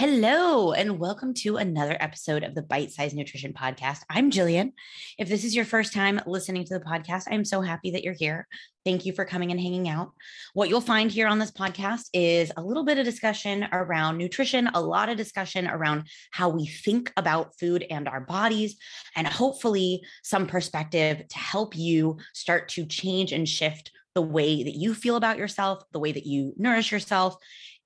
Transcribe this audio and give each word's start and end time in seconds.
Hello, 0.00 0.72
and 0.72 0.98
welcome 0.98 1.34
to 1.34 1.58
another 1.58 1.94
episode 2.00 2.42
of 2.42 2.54
the 2.54 2.62
Bite 2.62 2.90
Size 2.90 3.12
Nutrition 3.12 3.52
Podcast. 3.52 3.98
I'm 4.08 4.30
Jillian. 4.30 4.72
If 5.18 5.28
this 5.28 5.44
is 5.44 5.54
your 5.54 5.66
first 5.66 5.92
time 5.92 6.22
listening 6.26 6.64
to 6.64 6.78
the 6.78 6.84
podcast, 6.86 7.24
I'm 7.30 7.44
so 7.44 7.60
happy 7.60 7.90
that 7.90 8.02
you're 8.02 8.14
here. 8.14 8.48
Thank 8.82 9.04
you 9.04 9.12
for 9.12 9.26
coming 9.26 9.50
and 9.50 9.60
hanging 9.60 9.90
out. 9.90 10.12
What 10.54 10.70
you'll 10.70 10.80
find 10.80 11.10
here 11.10 11.28
on 11.28 11.38
this 11.38 11.50
podcast 11.50 12.04
is 12.14 12.50
a 12.56 12.62
little 12.62 12.86
bit 12.86 12.96
of 12.96 13.04
discussion 13.04 13.68
around 13.72 14.16
nutrition, 14.16 14.68
a 14.68 14.80
lot 14.80 15.10
of 15.10 15.18
discussion 15.18 15.66
around 15.66 16.08
how 16.30 16.48
we 16.48 16.64
think 16.64 17.12
about 17.18 17.58
food 17.60 17.84
and 17.90 18.08
our 18.08 18.22
bodies, 18.22 18.78
and 19.16 19.26
hopefully 19.26 20.00
some 20.22 20.46
perspective 20.46 21.28
to 21.28 21.38
help 21.38 21.76
you 21.76 22.16
start 22.32 22.70
to 22.70 22.86
change 22.86 23.32
and 23.32 23.46
shift 23.46 23.90
the 24.14 24.22
way 24.22 24.62
that 24.62 24.76
you 24.76 24.94
feel 24.94 25.16
about 25.16 25.36
yourself, 25.36 25.84
the 25.92 26.00
way 26.00 26.10
that 26.10 26.24
you 26.24 26.54
nourish 26.56 26.90
yourself, 26.90 27.36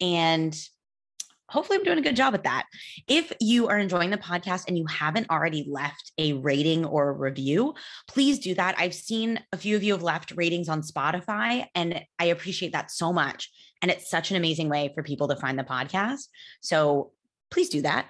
and 0.01 0.57
hopefully 1.55 1.79
I'm 1.79 1.85
doing 1.85 1.99
a 1.99 2.03
good 2.03 2.17
job 2.17 2.35
at 2.35 2.43
that. 2.43 2.67
If 3.07 3.33
you 3.41 3.69
are 3.69 3.79
enjoying 3.79 4.11
the 4.11 4.19
podcast 4.19 4.65
and 4.67 4.77
you 4.77 4.87
haven't 4.87 5.31
already 5.31 5.65
left 5.71 6.11
a 6.19 6.33
rating 6.33 6.85
or 6.85 7.09
a 7.09 7.13
review, 7.13 7.75
please 8.09 8.41
do 8.41 8.57
that. 8.57 8.75
I've 8.77 8.93
seen 8.93 9.41
a 9.53 9.57
few 9.57 9.77
of 9.77 9.85
you 9.85 9.93
have 9.93 10.03
left 10.03 10.33
ratings 10.33 10.69
on 10.69 10.83
Spotify 10.83 11.67
and 11.77 12.03
I 12.19 12.27
appreciate 12.27 12.73
that 12.73 12.91
so 12.91 13.13
much. 13.13 13.51
And 13.81 13.91
it's 13.91 14.11
such 14.11 14.33
an 14.33 14.37
amazing 14.37 14.69
way 14.69 14.91
for 14.97 15.05
people 15.05 15.29
to 15.29 15.37
find 15.37 15.57
the 15.57 15.63
podcast. 15.63 16.25
So 16.61 17.13
please 17.53 17.69
do 17.69 17.83
that. 17.83 18.07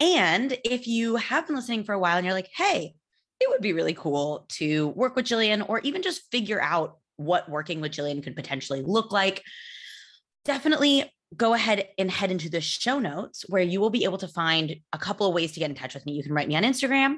And 0.00 0.56
if 0.64 0.86
you 0.86 1.16
have 1.16 1.46
been 1.46 1.56
listening 1.56 1.84
for 1.84 1.92
a 1.92 1.98
while 1.98 2.16
and 2.16 2.24
you're 2.24 2.34
like, 2.34 2.50
hey, 2.56 2.94
it 3.40 3.50
would 3.50 3.60
be 3.60 3.74
really 3.74 3.92
cool 3.92 4.46
to 4.52 4.88
work 4.88 5.16
with 5.16 5.26
Jillian 5.26 5.68
or 5.68 5.80
even 5.80 6.00
just 6.00 6.30
figure 6.30 6.62
out 6.62 6.96
what 7.16 7.50
working 7.50 7.82
with 7.82 7.92
Jillian 7.92 8.22
could 8.22 8.36
potentially 8.36 8.80
look 8.80 9.12
like, 9.12 9.42
definitely 10.46 11.12
go 11.34 11.54
ahead 11.54 11.88
and 11.98 12.10
head 12.10 12.30
into 12.30 12.48
the 12.48 12.60
show 12.60 12.98
notes 12.98 13.44
where 13.48 13.62
you 13.62 13.80
will 13.80 13.90
be 13.90 14.04
able 14.04 14.18
to 14.18 14.28
find 14.28 14.76
a 14.92 14.98
couple 14.98 15.26
of 15.26 15.34
ways 15.34 15.52
to 15.52 15.60
get 15.60 15.70
in 15.70 15.76
touch 15.76 15.94
with 15.94 16.06
me. 16.06 16.12
You 16.12 16.22
can 16.22 16.32
write 16.32 16.48
me 16.48 16.56
on 16.56 16.62
Instagram. 16.62 17.16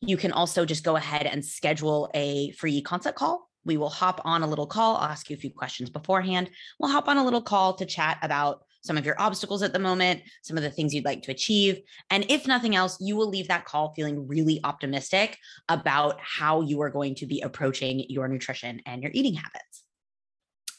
You 0.00 0.16
can 0.16 0.32
also 0.32 0.64
just 0.64 0.84
go 0.84 0.96
ahead 0.96 1.26
and 1.26 1.44
schedule 1.44 2.10
a 2.14 2.50
free 2.52 2.82
consult 2.82 3.14
call. 3.14 3.48
We 3.64 3.76
will 3.76 3.90
hop 3.90 4.20
on 4.24 4.42
a 4.42 4.46
little 4.46 4.66
call. 4.66 4.96
I'll 4.96 5.08
ask 5.08 5.30
you 5.30 5.36
a 5.36 5.38
few 5.38 5.50
questions 5.50 5.88
beforehand. 5.88 6.50
We'll 6.78 6.90
hop 6.90 7.08
on 7.08 7.16
a 7.16 7.24
little 7.24 7.42
call 7.42 7.74
to 7.74 7.86
chat 7.86 8.18
about 8.22 8.64
some 8.82 8.98
of 8.98 9.06
your 9.06 9.18
obstacles 9.18 9.62
at 9.62 9.72
the 9.72 9.78
moment, 9.78 10.20
some 10.42 10.58
of 10.58 10.62
the 10.62 10.70
things 10.70 10.92
you'd 10.92 11.06
like 11.06 11.22
to 11.22 11.30
achieve. 11.30 11.80
And 12.10 12.26
if 12.28 12.46
nothing 12.46 12.76
else, 12.76 12.98
you 13.00 13.16
will 13.16 13.30
leave 13.30 13.48
that 13.48 13.64
call 13.64 13.94
feeling 13.94 14.28
really 14.28 14.60
optimistic 14.62 15.38
about 15.70 16.20
how 16.20 16.60
you 16.60 16.82
are 16.82 16.90
going 16.90 17.14
to 17.16 17.26
be 17.26 17.40
approaching 17.40 18.04
your 18.10 18.28
nutrition 18.28 18.82
and 18.84 19.02
your 19.02 19.12
eating 19.14 19.34
habits. 19.34 19.84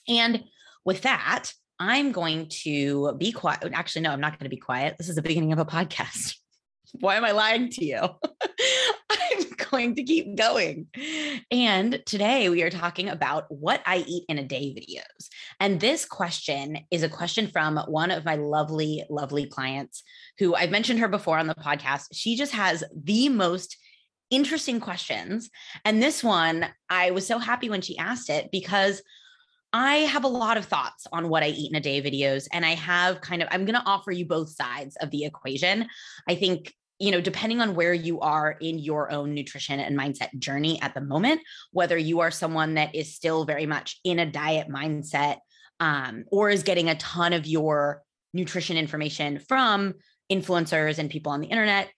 And 0.08 0.44
with 0.84 1.02
that, 1.02 1.52
I'm 1.80 2.12
going 2.12 2.48
to 2.64 3.14
be 3.18 3.32
quiet. 3.32 3.60
Oh, 3.64 3.70
actually, 3.74 4.04
no, 4.04 4.12
I'm 4.12 4.22
not 4.22 4.40
going 4.40 4.46
to 4.46 4.56
be 4.56 4.58
quiet. 4.58 4.96
This 4.98 5.10
is 5.10 5.16
the 5.16 5.22
beginning 5.22 5.52
of 5.52 5.60
a 5.60 5.66
podcast. 5.66 6.36
Why 7.00 7.16
am 7.16 7.26
I 7.26 7.32
lying 7.32 7.70
to 7.72 7.86
you? 7.86 8.00
I'm 9.12 9.46
going 9.70 9.96
to 9.96 10.04
keep 10.04 10.38
going. 10.38 10.88
And 11.52 12.02
today 12.06 12.48
we 12.48 12.64
are 12.64 12.70
talking 12.70 13.10
about 13.10 13.46
what 13.50 13.82
I 13.86 14.06
eat 14.08 14.24
in 14.30 14.38
a 14.38 14.46
day 14.46 14.74
videos. 14.74 15.28
And 15.60 15.82
this 15.82 16.06
question 16.06 16.80
is 16.92 17.04
a 17.04 17.10
question 17.10 17.48
from 17.48 17.78
one 17.88 18.12
of 18.12 18.24
my 18.24 18.36
lovely, 18.36 19.04
lovely 19.10 19.46
clients 19.48 20.04
who 20.38 20.56
I've 20.56 20.72
mentioned 20.72 21.00
her 21.00 21.10
before 21.10 21.38
on 21.38 21.48
the 21.48 21.56
podcast. 21.56 22.06
She 22.14 22.38
just 22.38 22.54
has 22.54 22.84
the 22.96 23.28
most 23.28 23.76
interesting 24.30 24.80
questions. 24.80 25.50
And 25.84 26.02
this 26.02 26.24
one, 26.24 26.68
I 26.90 27.12
was 27.12 27.28
so 27.28 27.40
happy 27.40 27.70
when 27.70 27.82
she 27.82 27.98
asked 27.98 28.30
it 28.30 28.50
because 28.52 29.02
I 29.78 29.96
have 30.06 30.24
a 30.24 30.30
lot 30.30 30.56
of 30.56 30.64
thoughts 30.64 31.06
on 31.12 31.28
what 31.28 31.44
I 31.44 31.48
eat 31.48 31.70
in 31.70 31.76
a 31.76 31.82
day 31.82 32.02
videos. 32.02 32.48
And 32.54 32.66
I 32.66 32.76
have 32.76 33.20
kind 33.20 33.42
of, 33.42 33.50
I'm 33.52 33.66
going 33.66 33.76
to 33.76 33.86
offer 33.86 34.10
you 34.10 34.26
both 34.26 34.50
sides 34.50 34.96
of 35.02 35.12
the 35.12 35.26
equation. 35.26 35.90
I 36.30 36.36
think, 36.36 36.74
you 36.98 37.12
know, 37.12 37.20
depending 37.20 37.60
on 37.60 37.76
where 37.76 37.94
you 37.94 38.22
are 38.22 38.56
in 38.62 38.80
your 38.80 39.12
own 39.12 39.34
nutrition 39.34 39.82
and 39.82 40.00
mindset 40.00 40.30
journey 40.40 40.82
at 40.82 40.94
the 40.94 41.02
moment, 41.02 41.42
whether 41.74 41.98
you 41.98 42.22
are 42.22 42.32
someone 42.32 42.76
that 42.76 42.96
is 42.96 43.14
still 43.14 43.44
very 43.44 43.66
much 43.66 44.00
in 44.06 44.20
a 44.20 44.26
diet 44.26 44.70
mindset 44.70 45.40
um, 45.82 46.24
or 46.32 46.50
is 46.50 46.64
getting 46.64 46.88
a 46.88 46.96
ton 46.96 47.34
of 47.34 47.46
your 47.46 48.02
nutrition 48.34 48.78
information 48.78 49.40
from 49.40 49.96
influencers 50.32 51.00
and 51.00 51.10
people 51.10 51.34
on 51.34 51.42
the 51.42 51.48
internet, 51.48 51.90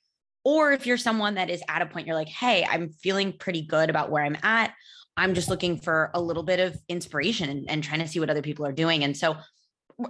or 0.44 0.71
if 0.71 0.88
you're 0.88 0.97
someone 0.97 1.35
that 1.35 1.51
is 1.51 1.61
at 1.69 1.83
a 1.83 1.85
point 1.85 2.07
you're 2.07 2.15
like, 2.15 2.27
hey, 2.27 2.65
I'm 2.67 2.89
feeling 2.89 3.33
pretty 3.38 3.61
good 3.61 3.91
about 3.91 4.09
where 4.09 4.23
I'm 4.23 4.38
at. 4.41 4.73
I'm 5.17 5.33
just 5.33 5.50
looking 5.50 5.78
for 5.78 6.11
a 6.13 6.22
little 6.22 6.44
bit 6.44 6.59
of 6.59 6.79
inspiration 6.88 7.50
and, 7.50 7.69
and 7.69 7.83
trying 7.83 8.00
to 8.00 8.07
see 8.07 8.19
what 8.19 8.29
other 8.29 8.41
people 8.44 8.66
are 8.66 8.72
doing. 8.72 9.03
And 9.03 9.17
so 9.17 9.35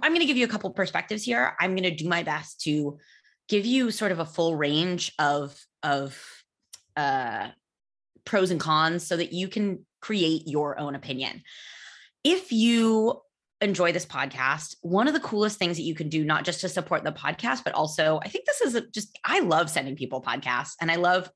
I'm 0.02 0.12
going 0.12 0.20
to 0.20 0.26
give 0.26 0.36
you 0.36 0.44
a 0.44 0.48
couple 0.48 0.70
perspectives 0.70 1.22
here. 1.22 1.56
I'm 1.58 1.70
going 1.74 1.84
to 1.84 1.94
do 1.94 2.08
my 2.08 2.22
best 2.22 2.60
to 2.62 2.98
give 3.48 3.64
you 3.64 3.90
sort 3.90 4.12
of 4.12 4.18
a 4.18 4.26
full 4.26 4.54
range 4.54 5.12
of 5.18 5.58
of 5.82 6.20
uh, 6.96 7.48
pros 8.24 8.50
and 8.50 8.60
cons 8.60 9.06
so 9.06 9.16
that 9.16 9.32
you 9.32 9.48
can 9.48 9.86
create 10.00 10.46
your 10.46 10.78
own 10.78 10.94
opinion. 10.94 11.42
If 12.22 12.52
you 12.52 13.20
enjoy 13.60 13.92
this 13.92 14.06
podcast, 14.06 14.76
one 14.82 15.08
of 15.08 15.14
the 15.14 15.20
coolest 15.20 15.58
things 15.58 15.76
that 15.78 15.82
you 15.82 15.94
can 15.94 16.08
do, 16.08 16.24
not 16.24 16.44
just 16.44 16.60
to 16.60 16.68
support 16.68 17.04
the 17.04 17.12
podcast, 17.12 17.64
but 17.64 17.74
also 17.74 18.20
I 18.22 18.28
think 18.28 18.44
this 18.44 18.60
is 18.60 18.74
a, 18.74 18.86
just 18.90 19.18
I 19.24 19.40
love 19.40 19.70
sending 19.70 19.96
people 19.96 20.20
podcasts 20.20 20.74
and 20.80 20.90
I 20.90 20.96
love 20.96 21.30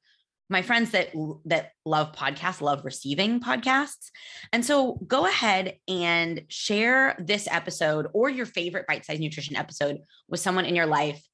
my 0.53 0.63
friends 0.63 0.91
that 0.91 1.09
that 1.47 1.73
love 1.85 2.13
podcasts 2.13 2.61
love 2.61 2.85
receiving 2.85 3.41
podcasts. 3.41 4.11
And 4.53 4.65
so 4.65 5.01
go 5.07 5.27
ahead 5.27 5.79
and 5.89 6.43
share 6.49 7.17
this 7.19 7.49
episode 7.51 8.07
or 8.13 8.31
your 8.31 8.47
favorite 8.47 8.87
bite 8.87 9.05
size 9.05 9.19
nutrition 9.19 9.57
episode 9.57 9.99
with 10.29 10.41
someone 10.41 10.67
in 10.67 10.77
your 10.77 10.87
life. 10.87 11.27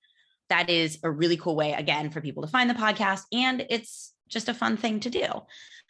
That 0.48 0.70
is 0.70 0.98
a 1.02 1.10
really 1.10 1.36
cool 1.36 1.56
way 1.56 1.72
again 1.72 2.10
for 2.10 2.22
people 2.22 2.42
to 2.42 2.48
find 2.48 2.70
the 2.70 2.74
podcast 2.74 3.22
and 3.32 3.66
it's 3.68 4.14
just 4.28 4.48
a 4.48 4.54
fun 4.54 4.76
thing 4.76 5.00
to 5.00 5.10
do. 5.10 5.26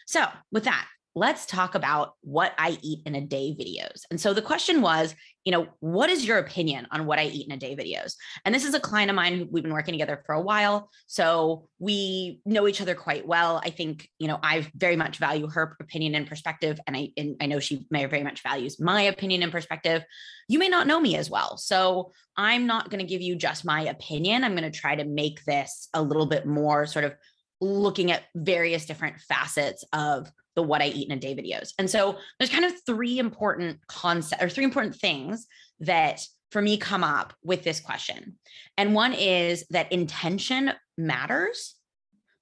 So 0.07 0.25
with 0.51 0.65
that 0.65 0.87
let's 1.15 1.47
talk 1.47 1.75
about 1.75 2.15
what 2.21 2.53
I 2.59 2.79
eat 2.83 3.01
in 3.05 3.15
a 3.15 3.21
day 3.21 3.57
videos. 3.59 4.03
And 4.11 4.21
so 4.21 4.33
the 4.33 4.43
question 4.43 4.81
was, 4.81 5.15
you 5.45 5.53
know, 5.53 5.67
what 5.81 6.11
is 6.11 6.27
your 6.27 6.39
opinion 6.39 6.87
on 6.91 7.07
what 7.07 7.19
I 7.19 7.25
eat 7.25 7.47
in 7.47 7.53
a 7.53 7.57
day 7.57 7.75
videos? 7.75 8.15
And 8.45 8.55
this 8.55 8.65
is 8.65 8.75
a 8.75 8.81
client 8.81 9.11
of 9.11 9.17
mine 9.17 9.37
who 9.39 9.49
we've 9.51 9.63
been 9.63 9.73
working 9.73 9.95
together 9.95 10.23
for 10.27 10.35
a 10.35 10.41
while. 10.41 10.91
So 11.07 11.69
we 11.79 12.41
know 12.45 12.69
each 12.69 12.81
other 12.81 12.95
quite 12.95 13.27
well. 13.27 13.61
I 13.65 13.71
think, 13.71 14.09
you 14.19 14.29
know, 14.29 14.39
I 14.43 14.67
very 14.77 14.97
much 14.97 15.19
value 15.19 15.49
her 15.49 15.77
opinion 15.81 16.15
and 16.15 16.27
perspective. 16.27 16.79
And 16.87 16.97
I, 16.97 17.11
and 17.17 17.37
I 17.41 17.47
know 17.47 17.61
she 17.61 17.87
may 17.91 18.05
very 18.05 18.23
much 18.23 18.43
values 18.43 18.79
my 18.79 19.03
opinion 19.03 19.43
and 19.43 19.51
perspective. 19.51 20.05
You 20.49 20.59
may 20.59 20.69
not 20.69 20.87
know 20.87 21.01
me 21.01 21.17
as 21.17 21.31
well. 21.31 21.57
So 21.57 22.13
I'm 22.37 22.67
not 22.67 22.91
going 22.91 23.01
to 23.01 23.11
give 23.11 23.23
you 23.23 23.35
just 23.35 23.65
my 23.65 23.83
opinion. 23.83 24.45
I'm 24.45 24.55
going 24.55 24.71
to 24.71 24.79
try 24.79 24.95
to 24.95 25.05
make 25.05 25.45
this 25.45 25.89
a 25.95 26.03
little 26.03 26.27
bit 26.27 26.47
more 26.47 26.87
sort 26.87 27.05
of 27.05 27.15
looking 27.61 28.13
at 28.13 28.23
various 28.37 28.87
different 28.87 29.21
facets 29.21 29.85
of 29.93 30.31
the 30.59 30.63
what 30.63 30.83
I 30.83 30.89
eat 30.89 31.09
in 31.09 31.17
a 31.17 31.21
day 31.21 31.37
videos. 31.37 31.73
And 31.79 31.89
so 31.89 32.19
there's 32.39 32.51
kind 32.51 32.65
of 32.65 32.73
three 32.85 33.21
important 33.21 33.79
concepts 33.87 34.43
or 34.43 34.49
three 34.49 34.65
important 34.65 34.97
things 34.97 35.47
that 35.79 36.21
for 36.51 36.61
me 36.61 36.77
come 36.77 37.05
up 37.05 37.33
with 37.45 37.63
this 37.63 37.79
question. 37.79 38.37
And 38.77 38.93
one 38.93 39.15
is 39.15 39.65
that 39.71 39.93
intention 39.93 40.73
matters 40.97 41.77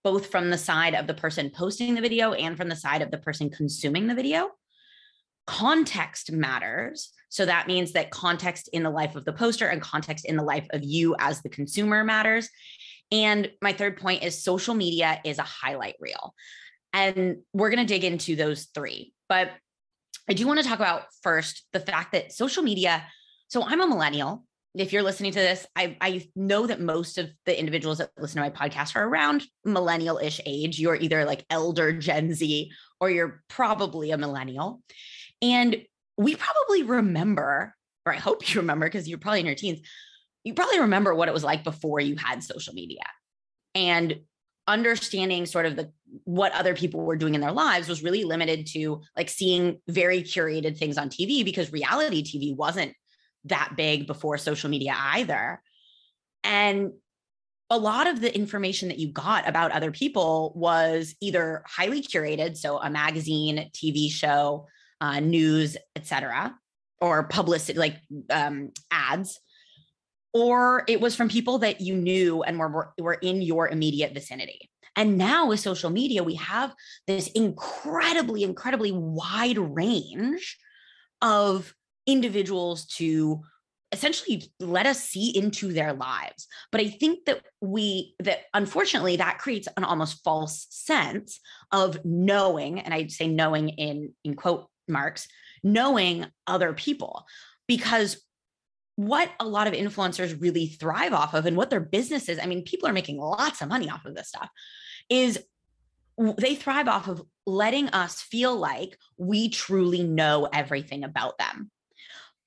both 0.03 0.28
from 0.28 0.49
the 0.49 0.56
side 0.56 0.94
of 0.94 1.06
the 1.06 1.12
person 1.12 1.50
posting 1.50 1.94
the 1.94 2.00
video 2.00 2.32
and 2.32 2.56
from 2.56 2.71
the 2.71 2.77
side 2.77 3.03
of 3.03 3.10
the 3.10 3.19
person 3.19 3.50
consuming 3.50 4.06
the 4.06 4.15
video. 4.15 4.48
Context 5.47 6.33
matters. 6.33 7.12
So 7.28 7.44
that 7.44 7.66
means 7.66 7.93
that 7.93 8.10
context 8.10 8.71
in 8.72 8.83
the 8.83 8.91
life 8.91 9.15
of 9.15 9.27
the 9.27 9.33
poster 9.34 9.66
and 9.66 9.83
context 9.83 10.25
in 10.25 10.37
the 10.37 10.43
life 10.43 10.66
of 10.71 10.83
you 10.83 11.15
as 11.19 11.43
the 11.43 11.50
consumer 11.50 12.03
matters. 12.03 12.48
And 13.12 13.50
my 13.60 13.75
third 13.75 13.98
point 13.98 14.22
is 14.22 14.43
social 14.43 14.75
media 14.75 15.21
is 15.22 15.38
a 15.38 15.43
highlight 15.43 15.97
reel. 16.00 16.34
And 16.92 17.38
we're 17.52 17.70
going 17.70 17.86
to 17.86 17.92
dig 17.92 18.04
into 18.04 18.36
those 18.36 18.69
three. 18.74 19.12
But 19.28 19.50
I 20.28 20.32
do 20.32 20.47
want 20.47 20.60
to 20.60 20.66
talk 20.66 20.78
about 20.78 21.04
first 21.22 21.66
the 21.72 21.80
fact 21.80 22.12
that 22.12 22.32
social 22.32 22.62
media. 22.62 23.04
So 23.48 23.62
I'm 23.62 23.80
a 23.80 23.86
millennial. 23.86 24.44
If 24.74 24.92
you're 24.92 25.02
listening 25.02 25.32
to 25.32 25.38
this, 25.38 25.66
I, 25.74 25.97
I 26.00 26.28
know 26.34 26.66
that 26.66 26.80
most 26.80 27.16
of 27.16 27.30
the 27.47 27.58
individuals 27.58 27.98
that 27.98 28.10
listen 28.18 28.42
to 28.42 28.48
my 28.48 28.50
podcast 28.50 28.94
are 28.97 29.06
around 29.06 29.44
millennial 29.65 30.18
ish 30.18 30.41
age. 30.44 30.78
You're 30.78 30.97
either 30.97 31.24
like 31.24 31.47
elder 31.48 31.92
Gen 31.92 32.34
Z 32.34 32.71
or 33.00 33.09
you're 33.09 33.42
probably 33.48 34.10
a 34.10 34.18
millennial. 34.18 34.82
And 35.41 35.82
we 36.18 36.34
probably 36.34 36.82
remember, 36.82 37.74
or 38.04 38.12
I 38.12 38.18
hope 38.18 38.48
you 38.54 38.60
remember 38.60 38.86
because 38.86 39.09
you're 39.09 39.18
probably 39.18 39.41
in 39.41 39.47
your 39.47 39.54
teens, 39.54 39.80
you 40.44 40.54
probably 40.54 40.80
remember 40.80 41.15
what 41.15 41.28
it 41.28 41.34
was 41.34 41.44
like 41.44 41.65
before 41.65 42.00
you 42.00 42.16
had 42.16 42.42
social 42.42 42.74
media. 42.74 43.03
And 43.74 44.21
understanding 44.66 45.47
sort 45.47 45.66
of 45.66 45.77
the 45.77 45.92
what 46.24 46.53
other 46.53 46.74
people 46.74 47.01
were 47.01 47.16
doing 47.16 47.34
in 47.34 47.41
their 47.41 47.53
lives 47.53 47.89
was 47.89 48.03
really 48.03 48.24
limited 48.24 48.66
to 48.66 49.01
like 49.16 49.28
seeing 49.28 49.80
very 49.89 50.22
curated 50.22 50.77
things 50.77 50.98
on 50.98 51.09
TV 51.09 51.45
because 51.45 51.72
reality 51.72 52.22
TV 52.22 52.57
wasn't 52.57 52.92
that 53.45 53.72
big 53.77 54.07
before 54.07 54.39
social 54.39 54.71
media 54.71 54.95
either. 54.97 55.60
And 56.42 56.92
a 57.71 57.78
lot 57.78 58.07
of 58.07 58.21
the 58.21 58.34
information 58.34 58.89
that 58.89 58.98
you 58.98 59.09
got 59.09 59.48
about 59.48 59.72
other 59.72 59.91
people 59.91 60.53
was 60.54 61.15
either 61.21 61.63
highly 61.66 62.03
curated, 62.03 62.57
so 62.57 62.78
a 62.78 62.89
magazine, 62.89 63.71
TV 63.74 64.10
show, 64.10 64.66
uh, 65.01 65.21
news, 65.21 65.77
etc., 65.97 66.57
or 67.01 67.24
publicity, 67.24 67.78
like 67.78 67.97
um, 68.30 68.71
ads, 68.91 69.41
or 70.36 70.84
it 70.86 71.00
was 71.00 71.16
from 71.16 71.30
people 71.30 71.56
that 71.60 71.80
you 71.80 71.97
knew 71.97 72.42
and 72.42 72.59
were, 72.59 72.92
were 73.00 73.15
in 73.15 73.41
your 73.41 73.68
immediate 73.68 74.12
vicinity. 74.12 74.68
And 74.94 75.16
now 75.16 75.48
with 75.48 75.60
social 75.60 75.88
media, 75.88 76.22
we 76.22 76.34
have 76.34 76.74
this 77.06 77.28
incredibly, 77.28 78.42
incredibly 78.42 78.92
wide 78.92 79.56
range 79.56 80.59
of 81.22 81.74
individuals 82.06 82.84
to 82.84 83.41
essentially 83.92 84.53
let 84.60 84.84
us 84.84 85.00
see 85.00 85.30
into 85.34 85.72
their 85.72 85.92
lives 85.92 86.48
but 86.72 86.80
i 86.80 86.89
think 86.89 87.24
that 87.24 87.41
we 87.60 88.15
that 88.18 88.41
unfortunately 88.53 89.16
that 89.16 89.39
creates 89.39 89.68
an 89.77 89.84
almost 89.84 90.24
false 90.24 90.66
sense 90.71 91.39
of 91.71 92.04
knowing 92.04 92.80
and 92.80 92.92
i'd 92.92 93.12
say 93.12 93.28
knowing 93.28 93.68
in 93.68 94.12
in 94.24 94.34
quote 94.34 94.66
marks 94.89 95.28
knowing 95.62 96.27
other 96.48 96.72
people 96.72 97.24
because 97.68 98.26
what 98.97 99.31
a 99.41 99.47
lot 99.47 99.66
of 99.66 99.75
influencers 99.75 100.41
really 100.41 100.66
thrive 100.66 101.13
off 101.13 101.34
of 101.34 101.47
and 101.47 101.57
what 101.57 101.71
their 101.71 101.81
business 101.81 102.28
is 102.28 102.39
i 102.39 102.47
mean 102.47 102.63
people 102.63 102.89
are 102.89 102.93
making 102.93 103.19
lots 103.19 103.63
of 103.63 103.69
money 103.69 103.89
off 103.89 104.04
of 104.04 104.15
this 104.15 104.28
stuff 104.28 104.48
is 105.09 105.39
they 106.39 106.54
thrive 106.54 106.89
off 106.89 107.09
of 107.09 107.22
letting 107.47 107.89
us 107.89 108.22
feel 108.22 108.57
like 108.57 108.97
we 109.19 109.48
truly 109.51 110.03
know 110.03 110.48
everything 110.53 111.04
about 111.04 111.39
them 111.39 111.71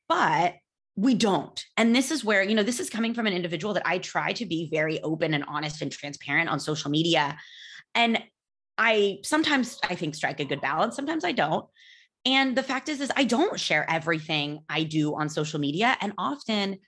but 0.07 0.55
we 0.99 1.15
don't. 1.15 1.65
And 1.77 1.95
this 1.95 2.11
is 2.11 2.25
where, 2.25 2.43
you 2.43 2.53
know, 2.53 2.63
this 2.63 2.81
is 2.81 2.89
coming 2.89 3.13
from 3.13 3.25
an 3.25 3.31
individual 3.31 3.73
that 3.75 3.87
I 3.87 3.99
try 3.99 4.33
to 4.33 4.45
be 4.45 4.69
very 4.69 5.01
open 5.01 5.33
and 5.33 5.45
honest 5.47 5.81
and 5.81 5.89
transparent 5.89 6.49
on 6.49 6.59
social 6.59 6.91
media. 6.91 7.37
And 7.95 8.21
I 8.77 9.19
sometimes 9.23 9.79
I 9.89 9.95
think 9.95 10.13
strike 10.13 10.41
a 10.41 10.45
good 10.45 10.59
balance, 10.59 10.97
sometimes 10.97 11.23
I 11.23 11.31
don't. 11.31 11.65
And 12.25 12.55
the 12.55 12.63
fact 12.63 12.89
is 12.89 13.01
is 13.01 13.11
I 13.15 13.23
don't 13.23 13.59
share 13.59 13.89
everything 13.89 14.59
I 14.69 14.83
do 14.83 15.15
on 15.15 15.29
social 15.29 15.59
media 15.59 15.97
and 16.01 16.13
often 16.17 16.79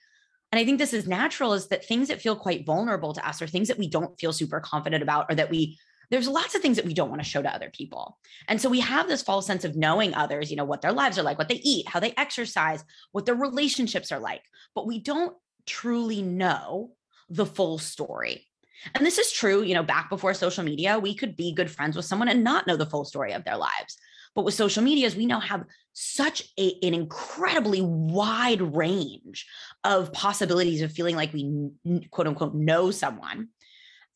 and 0.52 0.58
I 0.58 0.66
think 0.66 0.78
this 0.78 0.92
is 0.92 1.08
natural 1.08 1.54
is 1.54 1.68
that 1.68 1.86
things 1.86 2.08
that 2.08 2.20
feel 2.20 2.36
quite 2.36 2.66
vulnerable 2.66 3.14
to 3.14 3.26
us 3.26 3.40
or 3.40 3.46
things 3.46 3.68
that 3.68 3.78
we 3.78 3.88
don't 3.88 4.18
feel 4.20 4.34
super 4.34 4.60
confident 4.60 5.02
about 5.02 5.26
or 5.30 5.34
that 5.34 5.50
we 5.50 5.78
there's 6.10 6.28
lots 6.28 6.54
of 6.54 6.60
things 6.60 6.76
that 6.76 6.84
we 6.84 6.92
don't 6.92 7.08
want 7.08 7.22
to 7.22 7.28
show 7.28 7.40
to 7.40 7.54
other 7.54 7.70
people. 7.70 8.18
And 8.46 8.60
so 8.60 8.68
we 8.68 8.80
have 8.80 9.08
this 9.08 9.22
false 9.22 9.46
sense 9.46 9.64
of 9.64 9.76
knowing 9.76 10.12
others, 10.12 10.50
you 10.50 10.58
know, 10.58 10.64
what 10.66 10.82
their 10.82 10.92
lives 10.92 11.18
are 11.18 11.22
like, 11.22 11.38
what 11.38 11.48
they 11.48 11.62
eat, 11.64 11.88
how 11.88 12.00
they 12.00 12.12
exercise, 12.18 12.84
what 13.12 13.24
their 13.24 13.34
relationships 13.34 14.12
are 14.12 14.20
like, 14.20 14.42
but 14.74 14.86
we 14.86 14.98
don't 14.98 15.34
truly 15.64 16.20
know 16.20 16.90
the 17.30 17.46
full 17.46 17.78
story. 17.78 18.46
And 18.94 19.06
this 19.06 19.16
is 19.16 19.32
true, 19.32 19.62
you 19.62 19.72
know, 19.72 19.82
back 19.82 20.10
before 20.10 20.34
social 20.34 20.64
media, 20.64 20.98
we 20.98 21.14
could 21.14 21.34
be 21.34 21.54
good 21.54 21.70
friends 21.70 21.96
with 21.96 22.04
someone 22.04 22.28
and 22.28 22.44
not 22.44 22.66
know 22.66 22.76
the 22.76 22.84
full 22.84 23.06
story 23.06 23.32
of 23.32 23.44
their 23.44 23.56
lives. 23.56 23.96
But 24.34 24.44
with 24.44 24.54
social 24.54 24.82
medias, 24.82 25.14
we 25.14 25.26
now 25.26 25.40
have 25.40 25.64
such 25.92 26.44
a, 26.58 26.74
an 26.82 26.94
incredibly 26.94 27.82
wide 27.82 28.62
range 28.62 29.46
of 29.84 30.12
possibilities 30.12 30.80
of 30.80 30.92
feeling 30.92 31.16
like 31.16 31.32
we 31.32 31.70
quote 32.10 32.26
unquote 32.26 32.54
know 32.54 32.90
someone. 32.90 33.48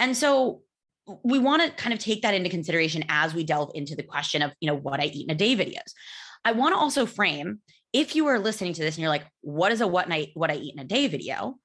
And 0.01 0.17
so 0.17 0.63
we 1.23 1.39
want 1.39 1.63
to 1.63 1.71
kind 1.71 1.93
of 1.93 1.99
take 1.99 2.23
that 2.23 2.35
into 2.35 2.49
consideration 2.49 3.05
as 3.09 3.35
we 3.35 3.45
delve 3.45 3.73
into 3.75 3.95
the 3.95 4.03
question 4.03 4.43
of, 4.43 4.53
you 4.61 4.69
know, 4.69 4.77
what 4.77 5.01
I 5.01 5.05
eat 5.05 5.29
in 5.29 5.35
a 5.35 5.39
day 5.39 5.55
videos. 5.55 5.93
I 6.45 6.53
want 6.53 6.75
to 6.75 6.79
also 6.79 7.07
frame 7.07 7.61
if 7.93 8.15
you 8.15 8.27
are 8.27 8.39
listening 8.39 8.73
to 8.75 8.83
this 8.83 8.97
and 8.97 9.03
you're 9.03 9.11
like, 9.11 9.27
what 9.41 9.73
is 9.73 9.81
a 9.81 9.87
what 9.87 10.09
night 10.09 10.31
what 10.35 10.51
I 10.51 10.55
eat 10.57 10.75
in 10.75 10.81
a 10.81 10.85
day 10.85 11.07
video? 11.07 11.57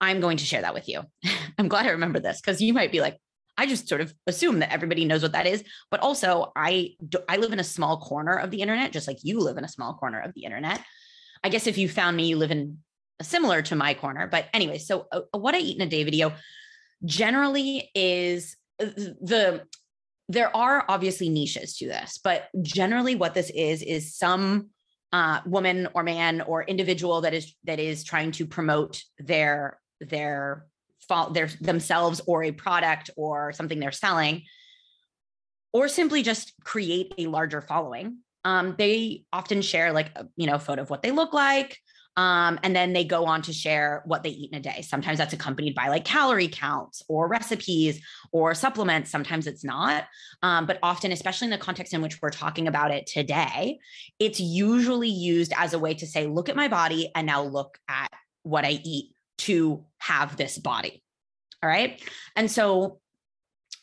I'm 0.00 0.20
going 0.20 0.36
to 0.36 0.44
share 0.44 0.62
that 0.62 0.74
with 0.74 0.88
you. 0.88 1.02
I'm 1.58 1.68
glad 1.68 1.86
I 1.86 1.90
remember 1.90 2.20
this 2.20 2.40
because 2.40 2.60
you 2.60 2.72
might 2.72 2.92
be 2.92 3.00
like, 3.00 3.18
I 3.58 3.66
just 3.66 3.88
sort 3.88 4.00
of 4.00 4.14
assume 4.26 4.60
that 4.60 4.72
everybody 4.72 5.04
knows 5.04 5.22
what 5.22 5.32
that 5.32 5.46
is. 5.46 5.64
But 5.90 6.00
also, 6.00 6.52
I 6.56 6.94
I 7.28 7.36
live 7.36 7.52
in 7.52 7.58
a 7.58 7.64
small 7.64 7.98
corner 7.98 8.36
of 8.36 8.50
the 8.50 8.62
internet, 8.62 8.92
just 8.92 9.08
like 9.08 9.18
you 9.22 9.40
live 9.40 9.58
in 9.58 9.64
a 9.64 9.68
small 9.68 9.94
corner 9.94 10.20
of 10.20 10.32
the 10.32 10.44
internet. 10.44 10.80
I 11.42 11.48
guess 11.50 11.66
if 11.66 11.76
you 11.76 11.88
found 11.88 12.16
me, 12.16 12.28
you 12.28 12.36
live 12.36 12.52
in 12.52 12.78
a 13.20 13.24
similar 13.24 13.60
to 13.62 13.76
my 13.76 13.94
corner. 13.94 14.28
But 14.28 14.46
anyway, 14.54 14.78
so 14.78 15.08
uh, 15.10 15.22
what 15.32 15.54
I 15.54 15.58
eat 15.58 15.76
in 15.76 15.86
a 15.86 15.90
day 15.90 16.04
video 16.04 16.32
generally 17.04 17.90
is 17.94 18.56
the 18.78 19.64
there 20.28 20.54
are 20.54 20.84
obviously 20.88 21.28
niches 21.28 21.78
to 21.78 21.86
this, 21.86 22.18
but 22.22 22.48
generally 22.62 23.16
what 23.16 23.34
this 23.34 23.50
is 23.50 23.82
is 23.82 24.14
some 24.14 24.68
uh, 25.12 25.40
woman 25.46 25.88
or 25.94 26.02
man 26.02 26.42
or 26.42 26.62
individual 26.62 27.22
that 27.22 27.34
is 27.34 27.54
that 27.64 27.80
is 27.80 28.04
trying 28.04 28.30
to 28.32 28.46
promote 28.46 29.02
their 29.18 29.80
their 30.00 30.66
their 31.30 31.48
themselves 31.60 32.20
or 32.26 32.44
a 32.44 32.52
product 32.52 33.10
or 33.16 33.52
something 33.52 33.80
they're 33.80 33.92
selling, 33.92 34.42
or 35.72 35.88
simply 35.88 36.22
just 36.22 36.52
create 36.64 37.14
a 37.18 37.26
larger 37.26 37.60
following. 37.60 38.18
Um, 38.44 38.74
they 38.78 39.24
often 39.32 39.62
share 39.62 39.92
like 39.92 40.10
a, 40.16 40.26
you 40.36 40.46
know 40.46 40.58
photo 40.58 40.82
of 40.82 40.90
what 40.90 41.02
they 41.02 41.10
look 41.10 41.32
like, 41.32 41.78
um, 42.18 42.58
and 42.64 42.74
then 42.74 42.94
they 42.94 43.04
go 43.04 43.26
on 43.26 43.42
to 43.42 43.52
share 43.52 44.02
what 44.04 44.24
they 44.24 44.30
eat 44.30 44.50
in 44.50 44.58
a 44.58 44.60
day. 44.60 44.82
Sometimes 44.82 45.18
that's 45.18 45.34
accompanied 45.34 45.76
by 45.76 45.86
like 45.86 46.04
calorie 46.04 46.48
counts 46.48 47.00
or 47.08 47.28
recipes 47.28 48.00
or 48.32 48.56
supplements. 48.56 49.08
Sometimes 49.08 49.46
it's 49.46 49.62
not. 49.62 50.04
Um, 50.42 50.66
but 50.66 50.80
often, 50.82 51.12
especially 51.12 51.46
in 51.46 51.52
the 51.52 51.58
context 51.58 51.94
in 51.94 52.02
which 52.02 52.20
we're 52.20 52.30
talking 52.30 52.66
about 52.66 52.90
it 52.90 53.06
today, 53.06 53.78
it's 54.18 54.40
usually 54.40 55.08
used 55.08 55.52
as 55.56 55.74
a 55.74 55.78
way 55.78 55.94
to 55.94 56.08
say, 56.08 56.26
look 56.26 56.48
at 56.48 56.56
my 56.56 56.66
body 56.66 57.08
and 57.14 57.24
now 57.24 57.44
look 57.44 57.78
at 57.88 58.10
what 58.42 58.64
I 58.64 58.80
eat 58.82 59.12
to 59.38 59.84
have 59.98 60.36
this 60.36 60.58
body. 60.58 61.02
All 61.62 61.68
right. 61.68 62.00
And 62.36 62.50
so 62.50 63.00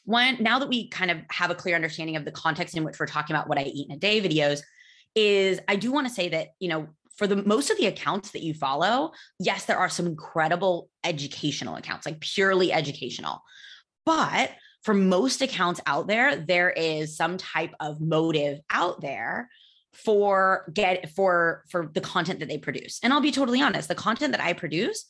when 0.06 0.42
now 0.42 0.60
that 0.60 0.70
we 0.70 0.88
kind 0.90 1.12
of 1.12 1.18
have 1.30 1.52
a 1.52 1.56
clear 1.56 1.76
understanding 1.76 2.16
of 2.16 2.26
the 2.26 2.32
context 2.32 2.78
in 2.78 2.84
which 2.84 3.00
we're 3.00 3.08
talking 3.08 3.36
about 3.36 3.50
what 3.50 3.58
I 3.58 3.64
eat 3.64 3.90
in 3.90 3.96
a 3.96 4.00
day 4.00 4.22
videos, 4.22 4.62
is 5.16 5.60
I 5.68 5.76
do 5.76 5.92
want 5.92 6.08
to 6.08 6.14
say 6.14 6.30
that, 6.30 6.50
you 6.60 6.70
know, 6.70 6.88
for 7.18 7.28
the 7.28 7.38
most 7.38 7.72
of 7.72 7.78
the 7.78 7.86
accounts 7.88 8.32
that 8.32 8.44
you 8.44 8.54
follow, 8.54 9.12
yes, 9.40 9.66
there 9.66 9.78
are 9.78 9.90
some 9.90 10.06
incredible 10.06 10.90
educational 11.04 11.76
accounts, 11.76 12.06
like 12.06 12.20
purely 12.20 12.74
educational. 12.74 13.42
But 14.06 14.52
for 14.84 14.94
most 14.94 15.42
accounts 15.42 15.82
out 15.88 16.08
there, 16.08 16.36
there 16.36 16.70
is 16.70 17.16
some 17.16 17.38
type 17.38 17.74
of 17.80 18.02
motive 18.02 18.60
out 18.70 19.02
there 19.02 19.50
for 19.94 20.70
get 20.74 21.10
for 21.12 21.64
for 21.70 21.90
the 21.94 22.02
content 22.02 22.40
that 22.42 22.50
they 22.50 22.58
produce. 22.58 23.00
And 23.02 23.14
I'll 23.14 23.22
be 23.22 23.32
totally 23.32 23.62
honest, 23.62 23.88
the 23.88 23.96
content 23.96 24.34
that 24.34 24.44
I 24.44 24.54
produce 24.54 25.06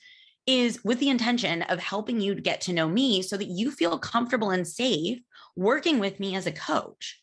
is 0.47 0.83
with 0.83 1.00
the 1.00 1.09
intention 1.09 1.63
of 1.63 1.80
helping 1.80 2.21
you 2.21 2.36
get 2.36 2.62
to 2.62 2.74
know 2.74 2.88
me 2.88 3.21
so 3.21 3.38
that 3.38 3.50
you 3.50 3.71
feel 3.71 3.97
comfortable 3.97 4.51
and 4.51 4.68
safe 4.68 5.19
working 5.56 6.00
with 6.00 6.19
me 6.19 6.36
as 6.36 6.45
a 6.45 6.51
coach. 6.51 7.21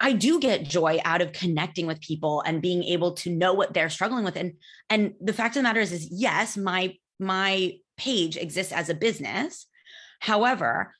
I 0.00 0.12
do 0.12 0.40
get 0.40 0.64
joy 0.64 0.98
out 1.04 1.20
of 1.20 1.32
connecting 1.32 1.86
with 1.86 2.00
people 2.00 2.42
and 2.46 2.62
being 2.62 2.82
able 2.84 3.12
to 3.12 3.30
know 3.30 3.52
what 3.52 3.74
they're 3.74 3.90
struggling 3.90 4.24
with. 4.24 4.36
And 4.36 4.54
and 4.88 5.14
the 5.20 5.34
fact 5.34 5.56
of 5.56 5.60
the 5.60 5.64
matter 5.64 5.80
is, 5.80 5.92
is 5.92 6.08
yes, 6.10 6.56
my 6.56 6.94
my 7.18 7.74
page 7.98 8.36
exists 8.38 8.72
as 8.72 8.88
a 8.88 8.94
business. 8.94 9.66
However, 10.20 10.94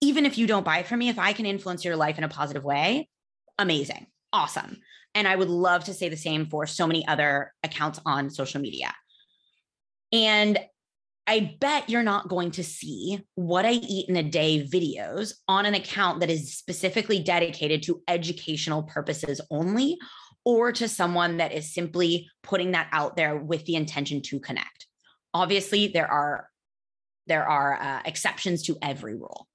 even 0.00 0.24
if 0.24 0.38
you 0.38 0.46
don't 0.46 0.64
buy 0.64 0.82
from 0.82 1.00
me, 1.00 1.10
if 1.10 1.18
I 1.18 1.34
can 1.34 1.44
influence 1.44 1.84
your 1.84 1.96
life 1.96 2.16
in 2.16 2.24
a 2.24 2.28
positive 2.28 2.64
way, 2.64 3.08
amazing, 3.58 4.06
awesome. 4.32 4.78
And 5.14 5.28
I 5.28 5.36
would 5.36 5.48
love 5.50 5.84
to 5.84 5.94
say 5.94 6.08
the 6.08 6.16
same 6.16 6.46
for 6.46 6.66
so 6.66 6.86
many 6.86 7.06
other 7.06 7.52
accounts 7.62 8.00
on 8.06 8.30
social 8.30 8.60
media. 8.60 8.94
And 10.12 10.58
I 11.26 11.56
bet 11.60 11.90
you're 11.90 12.02
not 12.02 12.28
going 12.28 12.52
to 12.52 12.64
see 12.64 13.20
what 13.34 13.66
I 13.66 13.72
eat 13.72 14.08
in 14.08 14.16
a 14.16 14.22
day 14.22 14.66
videos 14.66 15.34
on 15.46 15.66
an 15.66 15.74
account 15.74 16.20
that 16.20 16.30
is 16.30 16.56
specifically 16.56 17.18
dedicated 17.18 17.82
to 17.82 18.02
educational 18.08 18.84
purposes 18.84 19.40
only, 19.50 19.98
or 20.44 20.72
to 20.72 20.88
someone 20.88 21.36
that 21.36 21.52
is 21.52 21.74
simply 21.74 22.30
putting 22.42 22.70
that 22.70 22.88
out 22.92 23.16
there 23.16 23.36
with 23.36 23.66
the 23.66 23.74
intention 23.74 24.22
to 24.22 24.40
connect. 24.40 24.86
Obviously, 25.34 25.88
there 25.88 26.10
are 26.10 26.48
there 27.26 27.46
are 27.46 27.74
uh, 27.74 28.00
exceptions 28.06 28.62
to 28.62 28.78
every 28.80 29.14
rule. 29.14 29.46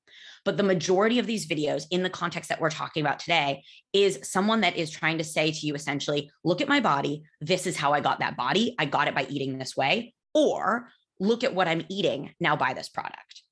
But 0.46 0.58
the 0.58 0.64
majority 0.64 1.18
of 1.18 1.26
these 1.26 1.48
videos, 1.48 1.86
in 1.90 2.04
the 2.04 2.10
context 2.10 2.50
that 2.50 2.62
we're 2.62 2.70
talking 2.70 3.02
about 3.02 3.18
today, 3.18 3.64
is 3.94 4.20
someone 4.22 4.62
that 4.62 4.76
is 4.76 4.92
trying 4.92 5.18
to 5.18 5.24
say 5.24 5.52
to 5.52 5.66
you 5.66 5.74
essentially, 5.74 6.30
look 6.44 6.62
at 6.62 6.68
my 6.68 6.82
body. 6.82 7.24
This 7.42 7.66
is 7.66 7.78
how 7.78 7.94
I 7.94 8.02
got 8.02 8.20
that 8.20 8.38
body. 8.38 8.76
I 8.78 8.86
got 8.86 9.08
it 9.08 9.16
by 9.16 9.26
eating 9.28 9.58
this 9.58 9.76
way. 9.76 10.14
Or 10.34 10.90
look 11.20 11.44
at 11.44 11.54
what 11.54 11.68
I'm 11.68 11.86
eating, 11.90 12.34
now 12.40 12.56
buy 12.56 12.74
this 12.74 12.90
product. 12.90 13.44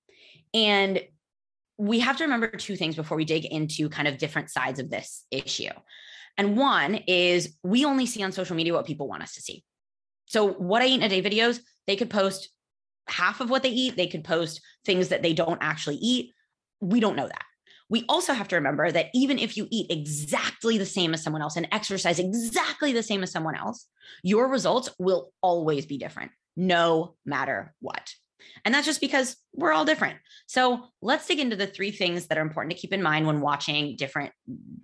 And 0.54 1.02
we 1.78 2.00
have 2.00 2.18
to 2.18 2.24
remember 2.24 2.48
two 2.50 2.76
things 2.76 2.96
before 2.96 3.18
we 3.18 3.26
dig 3.26 3.46
into 3.46 3.90
kind 3.90 4.08
of 4.08 4.18
different 4.18 4.50
sides 4.50 4.80
of 4.80 4.90
this 4.90 5.26
issue. 5.32 5.72
And 6.38 6.58
one 6.58 6.96
is 7.08 7.58
we 7.64 7.86
only 7.86 8.06
see 8.06 8.24
on 8.24 8.32
social 8.32 8.56
media 8.56 8.74
what 8.74 8.86
people 8.86 9.08
want 9.08 9.24
us 9.24 9.34
to 9.36 9.42
see. 9.42 9.64
So, 10.28 10.48
what 10.48 10.82
I 10.82 10.86
eat 10.86 10.96
in 10.96 11.04
a 11.04 11.10
day 11.10 11.22
videos, 11.22 11.60
they 11.88 11.96
could 11.96 12.10
post 12.10 12.50
half 13.08 13.42
of 13.42 13.50
what 13.50 13.64
they 13.64 13.70
eat, 13.70 13.98
they 13.98 14.08
could 14.08 14.24
post 14.24 14.62
things 14.86 15.10
that 15.10 15.22
they 15.22 15.34
don't 15.34 15.60
actually 15.62 15.98
eat. 15.98 16.32
We 16.80 17.00
don't 17.00 17.16
know 17.16 17.28
that. 17.28 17.46
We 17.92 18.06
also 18.08 18.32
have 18.34 18.48
to 18.48 18.56
remember 18.56 18.90
that 18.90 19.10
even 19.14 19.38
if 19.38 19.58
you 19.58 19.68
eat 19.70 19.92
exactly 19.92 20.78
the 20.78 20.86
same 20.86 21.14
as 21.14 21.22
someone 21.22 21.42
else 21.42 21.58
and 21.58 21.68
exercise 21.74 22.20
exactly 22.20 22.94
the 22.94 23.04
same 23.04 23.22
as 23.22 23.32
someone 23.32 23.56
else, 23.56 23.86
your 24.24 24.48
results 24.48 24.90
will 24.98 25.34
always 25.42 25.86
be 25.86 25.98
different 25.98 26.32
no 26.56 27.16
matter 27.26 27.76
what. 27.82 28.14
And 28.64 28.74
that's 28.74 28.88
just 28.88 29.02
because 29.02 29.36
we're 29.54 29.74
all 29.74 29.86
different. 29.86 30.20
So 30.48 30.86
let's 31.02 31.28
dig 31.28 31.40
into 31.40 31.58
the 31.58 31.68
three 31.68 31.92
things 31.92 32.28
that 32.28 32.38
are 32.38 32.42
important 32.42 32.72
to 32.72 32.80
keep 32.80 32.94
in 32.94 33.04
mind 33.04 33.28
when 33.28 33.42
watching 33.42 33.98
different 33.98 34.32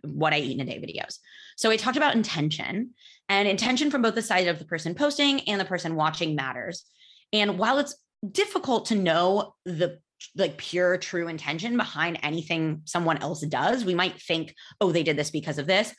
what 0.03 0.33
I 0.33 0.39
eat 0.39 0.59
in 0.59 0.67
a 0.67 0.69
day 0.69 0.79
videos. 0.79 1.17
So 1.55 1.71
I 1.71 1.77
talked 1.77 1.97
about 1.97 2.15
intention, 2.15 2.91
and 3.29 3.47
intention 3.47 3.89
from 3.89 4.01
both 4.01 4.15
the 4.15 4.21
side 4.21 4.47
of 4.47 4.59
the 4.59 4.65
person 4.65 4.93
posting 4.95 5.41
and 5.47 5.59
the 5.59 5.65
person 5.65 5.95
watching 5.95 6.35
matters. 6.35 6.83
And 7.31 7.57
while 7.57 7.79
it's 7.79 7.95
difficult 8.31 8.87
to 8.87 8.95
know 8.95 9.53
the 9.65 9.99
like 10.35 10.57
pure 10.57 10.97
true 10.97 11.27
intention 11.27 11.77
behind 11.77 12.19
anything 12.23 12.81
someone 12.85 13.17
else 13.17 13.41
does, 13.41 13.85
we 13.85 13.95
might 13.95 14.21
think, 14.21 14.55
oh, 14.81 14.91
they 14.91 15.03
did 15.03 15.17
this 15.17 15.31
because 15.31 15.57
of 15.57 15.67
this. 15.67 15.93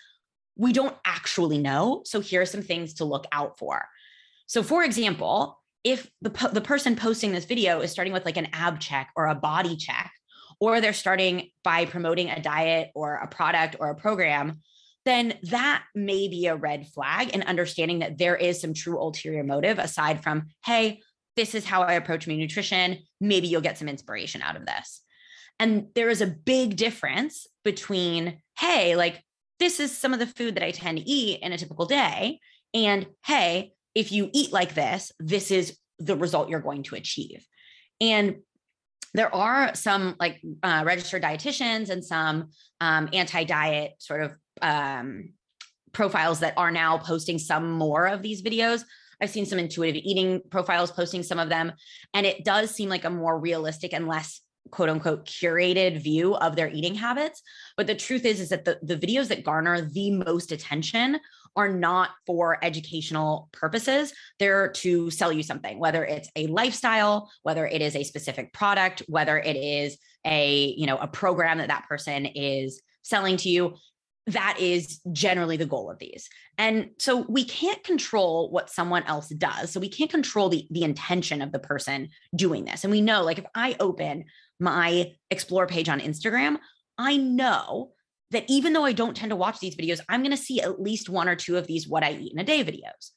We 0.57 0.73
don't 0.73 0.97
actually 1.05 1.59
know. 1.59 2.03
So 2.05 2.21
here 2.21 2.43
are 2.43 2.47
some 2.47 2.63
things 2.63 2.95
to 2.95 3.05
look 3.05 3.27
out 3.33 3.59
for. 3.59 3.87
So, 4.47 4.63
for 4.63 4.83
example, 4.83 5.61
if 5.85 6.11
the, 6.21 6.31
the 6.53 6.61
person 6.61 6.97
posting 6.97 7.33
this 7.33 7.45
video 7.45 7.81
is 7.81 7.93
starting 7.93 8.13
with 8.13 8.25
like 8.25 8.37
an 8.37 8.49
ab 8.53 8.81
check 8.81 9.11
or 9.15 9.27
a 9.27 9.35
body 9.35 9.77
check, 9.77 10.11
or 10.61 10.81
they're 10.81 10.93
starting 10.93 11.51
by 11.63 11.85
promoting 11.85 12.31
a 12.31 12.43
diet 12.43 12.91
or 12.95 13.15
a 13.15 13.29
product 13.29 13.77
or 13.79 13.91
a 13.91 13.95
program, 13.95 14.61
then 15.05 15.35
that 15.45 15.85
may 15.95 16.29
be 16.29 16.47
a 16.47 16.57
red 16.57 16.87
flag 16.89 17.31
and 17.33 17.45
understanding 17.45 18.01
that 18.01 18.19
there 18.19 18.37
is 18.37 18.61
some 18.61 18.75
true 18.75 19.01
ulterior 19.01 19.45
motive 19.45 19.79
aside 19.79 20.23
from, 20.23 20.49
hey, 20.65 21.01
this 21.38 21.54
is 21.54 21.64
how 21.64 21.83
I 21.83 21.92
approach 21.92 22.26
my 22.26 22.35
nutrition. 22.35 22.99
Maybe 23.21 23.47
you'll 23.47 23.61
get 23.61 23.78
some 23.78 23.88
inspiration 23.88 24.42
out 24.42 24.57
of 24.57 24.66
this. 24.66 25.02
And 25.61 25.87
there 25.95 26.09
is 26.09 26.21
a 26.21 26.26
big 26.26 26.75
difference 26.75 27.47
between, 27.64 28.42
hey, 28.59 28.97
like 28.97 29.23
this 29.61 29.78
is 29.78 29.97
some 29.97 30.12
of 30.12 30.18
the 30.18 30.26
food 30.26 30.57
that 30.57 30.64
I 30.64 30.73
tend 30.73 30.99
to 30.99 31.09
eat 31.09 31.40
in 31.40 31.52
a 31.52 31.59
typical 31.59 31.87
day. 31.87 32.40
And 32.75 33.07
hey, 33.25 33.73
if 33.95 34.11
you 34.11 34.30
eat 34.33 34.52
like 34.52 34.75
this, 34.75 35.12
this 35.21 35.52
is 35.52 35.78
the 36.00 36.16
result 36.16 36.49
you're 36.49 36.59
going 36.59 36.83
to 36.85 36.97
achieve. 36.97 37.47
And 38.00 38.38
there 39.14 39.33
are 39.33 39.76
some 39.76 40.16
like 40.18 40.40
uh, 40.64 40.83
registered 40.85 41.23
dietitians 41.23 41.88
and 41.88 42.04
some 42.04 42.50
um, 42.80 43.09
anti-diet 43.12 43.92
sort 43.99 44.23
of 44.23 44.37
um, 44.61 45.35
profiles 45.92 46.40
that 46.40 46.54
are 46.57 46.73
now 46.73 46.99
posting 46.99 47.38
some 47.38 47.71
more 47.71 48.07
of 48.07 48.23
these 48.23 48.42
videos. 48.42 48.83
I've 49.21 49.31
seen 49.31 49.47
some 49.47 49.59
intuitive 49.59 50.03
eating 50.05 50.43
profiles 50.51 50.91
posting 50.91 51.23
some 51.23 51.39
of 51.39 51.49
them, 51.49 51.73
and 52.15 52.27
it 52.27 52.45
does 52.45 52.71
seem 52.71 52.89
like 52.89 53.05
a 53.05 53.11
more 53.11 53.39
realistic 53.39 53.93
and 53.93 54.07
less 54.07 54.41
quote 54.71 54.89
unquote 54.89 55.27
curated 55.27 56.03
view 56.03 56.35
of 56.35 56.57
their 56.57 56.69
eating 56.69 56.95
habits. 56.95 57.43
But 57.77 57.87
the 57.87 57.95
truth 57.95 58.25
is, 58.25 58.41
is 58.41 58.51
that 58.51 58.65
the, 58.65 58.79
the 58.83 58.97
videos 58.97 59.29
that 59.29 59.45
garner 59.45 59.81
the 59.81 60.11
most 60.11 60.53
attention 60.53 61.19
are 61.57 61.69
not 61.69 62.11
for 62.27 62.59
educational 62.63 63.49
purposes. 63.53 64.13
They're 64.39 64.69
to 64.73 65.11
sell 65.11 65.33
you 65.33 65.43
something, 65.43 65.79
whether 65.79 66.05
it's 66.05 66.29
a 66.37 66.47
lifestyle, 66.47 67.31
whether 67.43 67.67
it 67.67 67.83
is 67.83 67.97
a 67.97 68.05
specific 68.05 68.53
product, 68.53 69.03
whether 69.09 69.39
it 69.39 69.57
is 69.57 69.99
a, 70.25 70.75
you 70.77 70.87
know, 70.87 70.99
a 70.99 71.09
program 71.09 71.59
that 71.59 71.69
that 71.69 71.89
person 71.89 72.27
is 72.27 72.81
selling 73.03 73.39
to 73.39 73.49
you 73.49 73.75
that 74.29 74.59
is 74.61 75.01
generally 75.13 75.57
the 75.57 75.67
goal 75.67 75.91
of 75.91 75.99
these. 75.99 76.29
And 76.59 76.91
so 76.99 77.25
we 77.29 77.45
can't 77.45 77.83
control 77.83 78.51
what 78.51 78.71
someone 78.71 79.03
else 79.05 79.29
does. 79.29 79.73
So 79.73 79.81
we 79.81 79.89
can't 79.89 80.11
control 80.11 80.49
the, 80.49 80.67
the 80.71 80.83
intention 80.83 81.41
of 81.41 81.53
the 81.53 81.59
person 81.59 82.11
doing 82.35 82.65
this. 82.65 82.85
And 82.85 82.91
we 82.91 83.01
know, 83.01 83.23
like, 83.25 83.39
if 83.39 83.47
I 83.55 83.77
open 83.81 84.25
my 84.61 85.13
explore 85.31 85.67
page 85.67 85.89
on 85.89 86.01
Instagram, 86.01 86.59
I 86.99 87.17
know 87.17 87.93
that 88.31 88.45
even 88.49 88.75
though 88.75 88.85
I 88.85 88.93
don't 88.93 89.17
tend 89.17 89.31
to 89.31 89.37
watch 89.37 89.61
these 89.61 89.77
videos, 89.77 90.01
I'm 90.09 90.21
going 90.21 90.33
to 90.33 90.37
see 90.37 90.61
at 90.61 90.81
least 90.81 91.09
one 91.09 91.29
or 91.29 91.37
two 91.37 91.57
of 91.57 91.67
these 91.67 91.89
what 91.89 92.05
I 92.05 92.13
eat 92.13 92.33
in 92.33 92.39
a 92.39 92.45
day 92.45 92.63
videos. 92.63 93.13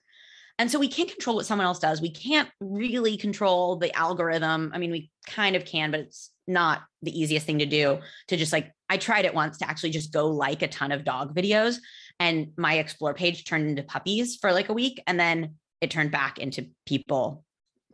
And 0.59 0.69
so 0.69 0.79
we 0.79 0.87
can't 0.87 1.09
control 1.09 1.35
what 1.35 1.45
someone 1.45 1.65
else 1.65 1.79
does. 1.79 2.01
We 2.01 2.11
can't 2.11 2.49
really 2.59 3.17
control 3.17 3.77
the 3.77 3.95
algorithm. 3.95 4.71
I 4.73 4.77
mean, 4.77 4.91
we 4.91 5.09
kind 5.27 5.55
of 5.55 5.65
can, 5.65 5.91
but 5.91 6.01
it's 6.01 6.31
not 6.47 6.83
the 7.01 7.19
easiest 7.19 7.45
thing 7.45 7.59
to 7.59 7.65
do 7.65 7.99
to 8.27 8.37
just 8.37 8.53
like, 8.53 8.71
I 8.89 8.97
tried 8.97 9.25
it 9.25 9.33
once 9.33 9.57
to 9.59 9.69
actually 9.69 9.91
just 9.91 10.13
go 10.13 10.27
like 10.27 10.61
a 10.61 10.67
ton 10.67 10.91
of 10.91 11.03
dog 11.03 11.33
videos 11.33 11.77
and 12.19 12.51
my 12.57 12.75
explore 12.75 13.13
page 13.13 13.45
turned 13.45 13.69
into 13.69 13.83
puppies 13.83 14.35
for 14.35 14.51
like 14.51 14.69
a 14.69 14.73
week. 14.73 15.01
And 15.07 15.19
then 15.19 15.55
it 15.79 15.89
turned 15.91 16.11
back 16.11 16.37
into 16.37 16.69
people 16.85 17.43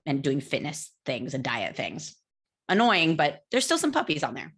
and 0.06 0.24
doing 0.24 0.42
fitness 0.42 0.92
things 1.06 1.34
and 1.34 1.44
diet 1.44 1.76
things. 1.76 2.16
Annoying, 2.70 3.16
but 3.16 3.42
there's 3.52 3.64
still 3.64 3.78
some 3.78 3.94
puppies 3.94 4.24
on 4.24 4.34
there. 4.34 4.54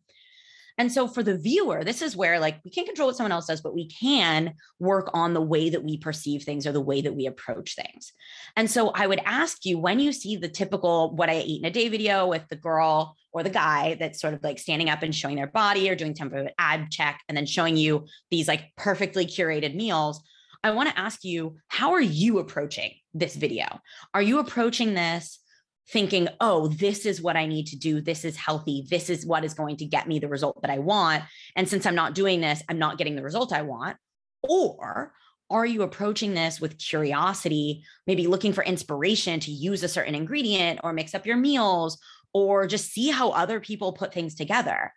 And 0.79 0.89
so 0.89 1.09
for 1.09 1.21
the 1.21 1.37
viewer, 1.37 1.83
this 1.83 2.01
is 2.01 2.15
where 2.15 2.39
like 2.39 2.61
we 2.63 2.71
can't 2.71 2.87
control 2.87 3.09
what 3.09 3.17
someone 3.17 3.33
else 3.33 3.47
does, 3.47 3.59
but 3.59 3.75
we 3.75 3.89
can 3.89 4.53
work 4.79 5.11
on 5.13 5.33
the 5.33 5.41
way 5.41 5.69
that 5.69 5.83
we 5.83 5.97
perceive 5.97 6.43
things 6.43 6.65
or 6.65 6.71
the 6.71 6.79
way 6.79 7.01
that 7.01 7.13
we 7.13 7.25
approach 7.27 7.75
things. 7.75 8.13
And 8.55 8.71
so 8.71 8.91
I 8.91 9.05
would 9.05 9.19
ask 9.25 9.65
you 9.65 9.77
when 9.77 9.99
you 9.99 10.13
see 10.13 10.37
the 10.37 10.47
typical 10.47 11.13
what 11.13 11.29
I 11.29 11.41
eat 11.41 11.61
in 11.61 11.67
a 11.67 11.71
day 11.71 11.89
video 11.89 12.27
with 12.27 12.47
the 12.47 12.55
girl 12.55 13.17
or 13.33 13.43
the 13.43 13.49
guy 13.49 13.97
that's 13.99 14.21
sort 14.21 14.33
of 14.33 14.41
like 14.41 14.57
standing 14.57 14.89
up 14.89 15.03
and 15.03 15.13
showing 15.13 15.35
their 15.35 15.47
body 15.47 15.89
or 15.89 15.95
doing 15.95 16.13
tempo 16.13 16.47
ad 16.57 16.89
check 16.89 17.21
and 17.27 17.37
then 17.37 17.45
showing 17.45 17.75
you 17.75 18.07
these 18.31 18.47
like 18.47 18.71
perfectly 18.77 19.25
curated 19.25 19.75
meals. 19.75 20.23
I 20.63 20.71
want 20.71 20.89
to 20.89 20.99
ask 20.99 21.25
you, 21.25 21.57
how 21.67 21.91
are 21.91 22.01
you 22.01 22.39
approaching 22.39 22.93
this 23.13 23.35
video? 23.35 23.65
Are 24.13 24.21
you 24.21 24.39
approaching 24.39 24.93
this 24.93 25.39
thinking, 25.91 26.27
oh, 26.39 26.67
this 26.67 27.05
is 27.05 27.21
what 27.21 27.35
I 27.35 27.45
need 27.45 27.67
to 27.67 27.75
do. 27.75 27.99
This 27.99 28.23
is 28.23 28.37
healthy. 28.37 28.85
This 28.89 29.09
is 29.09 29.25
what 29.25 29.43
is 29.43 29.53
going 29.53 29.77
to 29.77 29.85
get 29.85 30.07
me 30.07 30.19
the 30.19 30.27
result 30.27 30.61
that 30.61 30.71
I 30.71 30.79
want. 30.79 31.23
And 31.55 31.67
since 31.67 31.85
I'm 31.85 31.95
not 31.95 32.13
doing 32.13 32.41
this, 32.41 32.61
I'm 32.69 32.79
not 32.79 32.97
getting 32.97 33.15
the 33.15 33.23
result 33.23 33.51
I 33.51 33.63
want. 33.63 33.97
Or 34.43 35.13
are 35.49 35.65
you 35.65 35.81
approaching 35.81 36.35
this 36.35 36.61
with 36.61 36.77
curiosity, 36.77 37.83
maybe 38.05 38.27
looking 38.27 38.53
for 38.53 38.63
inspiration 38.63 39.39
to 39.41 39.51
use 39.51 39.81
a 39.81 39.87
certain 39.87 40.13
ingredient 40.13 40.79
or 40.83 40.93
mix 40.93 41.15
up 41.15 41.25
your 41.25 41.37
meals 41.37 41.97
or 42.33 42.67
just 42.67 42.91
see 42.91 43.09
how 43.09 43.31
other 43.31 43.59
people 43.59 43.93
put 43.93 44.13
things 44.13 44.35
together? 44.35 44.93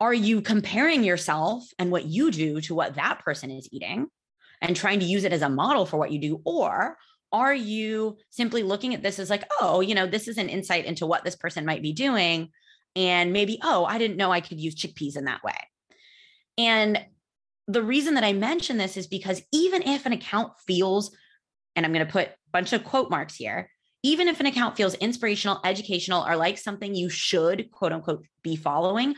Are 0.00 0.14
you 0.14 0.40
comparing 0.40 1.04
yourself 1.04 1.64
and 1.78 1.92
what 1.92 2.06
you 2.06 2.32
do 2.32 2.60
to 2.62 2.74
what 2.74 2.96
that 2.96 3.20
person 3.20 3.50
is 3.50 3.68
eating 3.70 4.08
and 4.60 4.74
trying 4.74 4.98
to 5.00 5.06
use 5.06 5.24
it 5.24 5.32
as 5.32 5.42
a 5.42 5.48
model 5.48 5.86
for 5.86 5.96
what 5.96 6.10
you 6.10 6.18
do? 6.18 6.40
Or 6.44 6.96
are 7.32 7.54
you 7.54 8.16
simply 8.30 8.62
looking 8.62 8.94
at 8.94 9.02
this 9.02 9.18
as 9.18 9.30
like, 9.30 9.44
oh, 9.60 9.80
you 9.80 9.94
know, 9.94 10.06
this 10.06 10.28
is 10.28 10.38
an 10.38 10.48
insight 10.48 10.84
into 10.84 11.06
what 11.06 11.24
this 11.24 11.36
person 11.36 11.64
might 11.64 11.82
be 11.82 11.92
doing? 11.92 12.50
And 12.96 13.32
maybe, 13.32 13.60
oh, 13.62 13.84
I 13.84 13.98
didn't 13.98 14.16
know 14.16 14.32
I 14.32 14.40
could 14.40 14.60
use 14.60 14.74
chickpeas 14.74 15.16
in 15.16 15.24
that 15.24 15.44
way. 15.44 15.54
And 16.58 17.04
the 17.68 17.82
reason 17.82 18.14
that 18.14 18.24
I 18.24 18.32
mention 18.32 18.78
this 18.78 18.96
is 18.96 19.06
because 19.06 19.42
even 19.52 19.82
if 19.82 20.06
an 20.06 20.12
account 20.12 20.52
feels, 20.66 21.14
and 21.76 21.86
I'm 21.86 21.92
going 21.92 22.04
to 22.04 22.12
put 22.12 22.28
a 22.28 22.34
bunch 22.52 22.72
of 22.72 22.84
quote 22.84 23.10
marks 23.10 23.36
here, 23.36 23.70
even 24.02 24.28
if 24.28 24.40
an 24.40 24.46
account 24.46 24.76
feels 24.76 24.94
inspirational, 24.94 25.60
educational, 25.64 26.26
or 26.26 26.36
like 26.36 26.58
something 26.58 26.94
you 26.94 27.08
should 27.08 27.70
quote 27.70 27.92
unquote 27.92 28.24
be 28.42 28.56
following, 28.56 29.14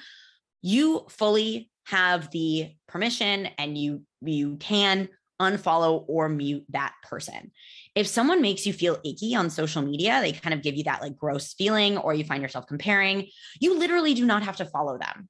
you 0.61 1.07
fully 1.09 1.71
have 1.85 2.31
the 2.31 2.73
permission 2.89 3.49
and 3.59 3.77
you 3.77 4.03
you 4.21 4.57
can 4.57 5.09
unfollow 5.43 6.05
or 6.09 6.29
mute 6.29 6.65
that 6.71 6.95
person. 7.03 7.51
If 7.95 8.07
someone 8.07 8.41
makes 8.41 8.65
you 8.65 8.73
feel 8.73 8.99
icky 9.05 9.35
on 9.35 9.51
social 9.51 9.83
media, 9.83 10.21
they 10.21 10.33
kind 10.33 10.55
of 10.55 10.63
give 10.63 10.77
you 10.77 10.85
that 10.85 11.03
like 11.03 11.17
gross 11.17 11.55
feeling 11.55 11.99
or 11.99 12.15
you 12.15 12.25
find 12.25 12.43
yourself 12.43 12.67
comparing, 12.67 13.29
you 13.61 13.79
literally 13.79 14.15
do 14.15 14.25
not 14.25 14.43
have 14.43 14.57
to 14.57 14.65
follow 14.67 14.99
them. 14.99 15.29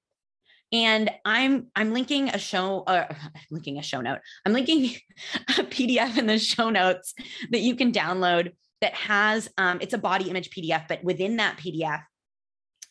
And 0.73 1.11
I'm 1.25 1.69
I'm 1.75 1.92
linking 1.92 2.28
a 2.31 2.38
show 2.38 2.83
uh, 2.83 3.12
linking 3.50 3.78
a 3.78 3.83
show 3.83 4.00
note. 4.00 4.21
I'm 4.47 4.52
linking 4.52 4.97
a 5.59 5.64
PDF 5.64 6.19
in 6.19 6.26
the 6.26 6.38
show 6.38 6.71
notes 6.71 7.14
that 7.50 7.61
you 7.61 7.75
can 7.76 7.92
download 7.92 8.52
that 8.81 8.95
has 8.95 9.49
um, 9.59 9.78
it's 9.81 9.95
a 9.95 9.99
body 9.99 10.31
image 10.31 10.50
PDF, 10.50 10.88
but 10.88 11.02
within 11.04 11.37
that 11.37 11.59
PDF, 11.59 12.02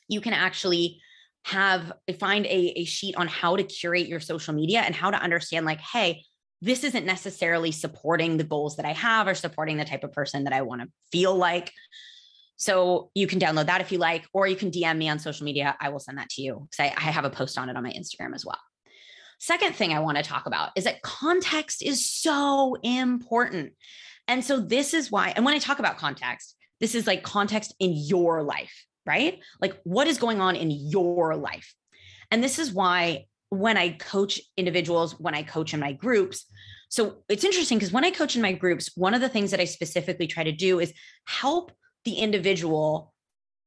you 0.08 0.22
can 0.22 0.34
actually 0.34 1.02
have 1.46 1.92
find 2.20 2.46
a, 2.46 2.80
a 2.80 2.86
sheet 2.86 3.16
on 3.16 3.28
how 3.28 3.56
to 3.56 3.64
curate 3.64 4.08
your 4.08 4.20
social 4.20 4.54
media 4.54 4.82
and 4.82 4.96
how 4.96 5.10
to 5.10 5.18
understand 5.18 5.66
like, 5.66 5.80
hey, 5.80 6.24
this 6.62 6.84
isn't 6.84 7.06
necessarily 7.06 7.72
supporting 7.72 8.38
the 8.38 8.44
goals 8.44 8.78
that 8.78 8.86
I 8.86 8.94
have 8.94 9.28
or 9.28 9.34
supporting 9.34 9.78
the 9.78 9.86
type 9.86 10.04
of 10.04 10.14
person 10.14 10.44
that 10.44 10.54
I 10.54 10.62
want 10.62 10.82
to 10.82 10.88
feel 11.12 11.36
like. 11.36 11.72
So 12.58 13.10
you 13.16 13.26
can 13.26 13.40
download 13.40 13.66
that 13.66 13.82
if 13.82 13.92
you 13.92 13.98
like, 13.98 14.26
or 14.34 14.46
you 14.46 14.56
can 14.56 14.70
DM 14.70 14.98
me 14.98 15.10
on 15.10 15.18
social 15.18 15.46
media. 15.46 15.76
I 15.82 15.90
will 15.90 16.00
send 16.00 16.20
that 16.20 16.30
to 16.30 16.44
you 16.44 16.68
because 16.70 16.92
I, 16.92 16.96
I 16.96 17.12
have 17.12 17.26
a 17.26 17.32
post 17.32 17.58
on 17.58 17.70
it 17.70 17.76
on 17.76 17.84
my 17.84 17.92
Instagram 17.92 18.36
as 18.36 18.46
well. 18.46 18.60
Second 19.40 19.76
thing 19.76 19.92
I 19.92 20.00
want 20.02 20.18
to 20.18 20.24
talk 20.24 20.46
about 20.46 20.70
is 20.76 20.84
that 20.84 21.02
context 21.02 21.82
is 21.82 22.06
so 22.06 22.76
important. 22.84 23.74
And 24.28 24.46
so 24.46 24.60
this 24.60 24.94
is 24.94 25.10
why, 25.10 25.34
and 25.36 25.44
when 25.44 25.56
I 25.56 25.58
talk 25.58 25.80
about 25.80 25.98
context, 25.98 26.56
this 26.80 26.94
is 26.94 27.08
like 27.08 27.24
context 27.24 27.74
in 27.80 27.94
your 27.96 28.44
life, 28.44 28.86
right? 29.08 29.40
Like 29.60 29.80
what 29.84 30.06
is 30.06 30.20
going 30.20 30.42
on 30.42 30.56
in 30.56 30.70
your 30.70 31.36
life. 31.36 31.74
And 32.30 32.44
this 32.44 32.60
is 32.60 32.72
why 32.72 33.26
when 33.52 33.76
I 33.76 33.90
coach 33.90 34.40
individuals, 34.56 35.20
when 35.20 35.36
I 35.36 35.44
coach 35.44 35.74
in 35.74 35.80
my 35.80 35.92
groups. 35.92 36.46
So 36.90 37.18
it's 37.28 37.44
interesting 37.44 37.78
because 37.78 37.92
when 37.92 38.06
I 38.06 38.12
coach 38.12 38.38
in 38.38 38.42
my 38.42 38.54
groups, 38.54 38.92
one 38.96 39.14
of 39.14 39.20
the 39.20 39.30
things 39.30 39.52
that 39.52 39.60
I 39.60 39.66
specifically 39.66 40.26
try 40.26 40.44
to 40.44 40.54
do 40.54 40.80
is 40.80 40.94
help 41.26 41.74
the 42.06 42.14
individual 42.14 43.14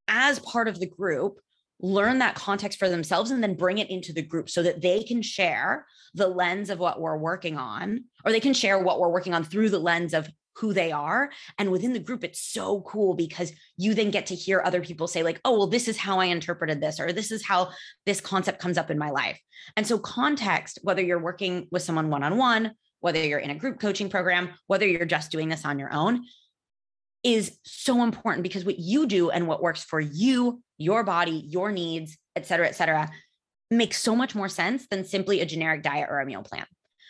as 0.09 0.39
part 0.39 0.69
of 0.69 0.81
the 0.81 0.87
group 0.87 1.39
learn 1.81 2.19
that 2.21 2.35
context 2.35 2.79
for 2.79 2.89
themselves 2.89 3.31
and 3.31 3.43
then 3.43 3.55
bring 3.55 3.77
it 3.77 3.91
into 3.91 4.15
the 4.15 4.23
group 4.23 4.49
so 4.49 4.63
that 4.63 4.81
they 4.81 5.03
can 5.03 5.21
share 5.21 5.87
the 6.15 6.29
lens 6.29 6.71
of 6.71 6.79
what 6.79 6.99
we're 6.99 7.19
working 7.19 7.59
on 7.59 8.05
or 8.25 8.33
they 8.33 8.41
can 8.41 8.55
share 8.55 8.79
what 8.79 8.99
we're 8.99 9.11
working 9.11 9.35
on 9.35 9.45
through 9.45 9.69
the 9.69 9.79
lens 9.79 10.15
of 10.15 10.29
who 10.57 10.73
they 10.73 10.93
are. 10.93 11.31
And 11.59 11.71
within 11.71 11.93
the 11.93 11.99
group, 11.99 12.25
it's 12.25 12.41
so 12.41 12.81
cool 12.83 13.15
because 13.15 13.53
you 13.77 13.95
then 13.95 14.11
get 14.11 14.27
to 14.27 14.35
hear 14.35 14.63
other 14.65 14.81
people 14.81 15.07
say, 15.07 15.23
like, 15.23 15.41
oh, 15.45 15.59
well, 15.59 15.67
this 15.67 15.89
is 15.89 15.97
how 15.97 16.21
I 16.21 16.27
interpreted 16.27 16.81
this, 16.81 17.01
or 17.01 17.13
this 17.13 17.31
is 17.31 17.45
how 17.45 17.71
this 18.07 18.21
concept 18.21 18.61
comes 18.61 18.79
up 18.79 18.91
in 18.91 18.99
my 18.99 19.11
life. 19.11 19.41
And 19.77 19.87
so, 19.87 19.99
context, 19.99 20.79
whether 20.83 21.03
you're 21.03 21.19
working 21.19 21.69
with 21.71 21.83
someone 21.83 22.11
one 22.11 22.23
on 22.23 22.37
one, 22.37 22.73
whether 23.01 23.23
you're 23.23 23.39
in 23.39 23.51
a 23.51 23.55
group 23.55 23.81
coaching 23.81 24.09
program, 24.09 24.51
whether 24.67 24.87
you're 24.87 25.05
just 25.05 25.31
doing 25.31 25.49
this 25.49 25.65
on 25.65 25.79
your 25.79 25.93
own, 25.93 26.25
is 27.23 27.59
so 27.65 28.03
important 28.03 28.43
because 28.43 28.65
what 28.65 28.79
you 28.79 29.07
do 29.07 29.31
and 29.31 29.49
what 29.49 29.63
works 29.63 29.83
for 29.83 29.99
you, 30.01 30.63
your 30.79 31.03
body, 31.03 31.43
your 31.47 31.73
needs, 31.73 32.17
et 32.37 32.47
cetera, 32.47 32.69
et 32.69 32.75
cetera, 32.75 33.11
makes 33.71 34.01
so 34.01 34.15
much 34.15 34.35
more 34.35 34.49
sense 34.49 34.87
than 34.89 35.05
simply 35.05 35.41
a 35.41 35.47
generic 35.47 35.83
diet 35.83 36.09
or 36.11 36.21
a 36.21 36.27
meal 36.27 36.43
plan. 36.43 36.67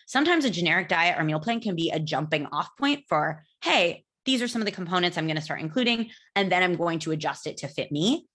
Sometimes 0.06 0.44
a 0.44 0.50
generic 0.50 0.88
diet 0.88 1.18
or 1.18 1.25
meal 1.25 1.40
plan 1.40 1.61
can 1.61 1.76
be 1.76 1.90
a 1.90 1.99
jumping 1.99 2.46
off 2.46 2.70
point 2.78 3.04
for, 3.08 3.42
hey, 3.62 4.04
these 4.25 4.42
are 4.42 4.49
some 4.49 4.62
of 4.62 4.66
the 4.66 4.73
components 4.73 5.18
I'm 5.18 5.26
going 5.26 5.37
to 5.37 5.42
start 5.42 5.61
including, 5.61 6.11
and 6.34 6.50
then 6.50 6.62
I'm 6.62 6.76
going 6.76 6.99
to 7.00 7.12
adjust 7.12 7.46
it 7.46 7.58
to 7.58 7.68
fit 7.68 7.92
me. 7.92 8.26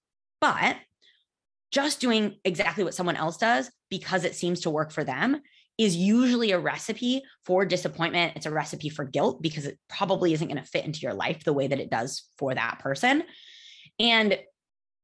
But 0.41 0.77
just 1.71 1.99
doing 1.99 2.35
exactly 2.43 2.83
what 2.83 2.93
someone 2.93 3.15
else 3.15 3.37
does 3.37 3.69
because 3.89 4.23
it 4.23 4.35
seems 4.35 4.61
to 4.61 4.69
work 4.69 4.91
for 4.91 5.03
them 5.03 5.41
is 5.77 5.95
usually 5.95 6.51
a 6.51 6.59
recipe 6.59 7.21
for 7.45 7.63
disappointment. 7.63 8.33
It's 8.35 8.45
a 8.45 8.51
recipe 8.51 8.89
for 8.89 9.05
guilt 9.05 9.41
because 9.41 9.65
it 9.65 9.79
probably 9.87 10.33
isn't 10.33 10.47
going 10.47 10.61
to 10.61 10.69
fit 10.69 10.85
into 10.85 10.99
your 10.99 11.13
life 11.13 11.43
the 11.43 11.53
way 11.53 11.67
that 11.67 11.79
it 11.79 11.89
does 11.89 12.23
for 12.37 12.53
that 12.53 12.79
person. 12.79 13.23
And 13.97 14.37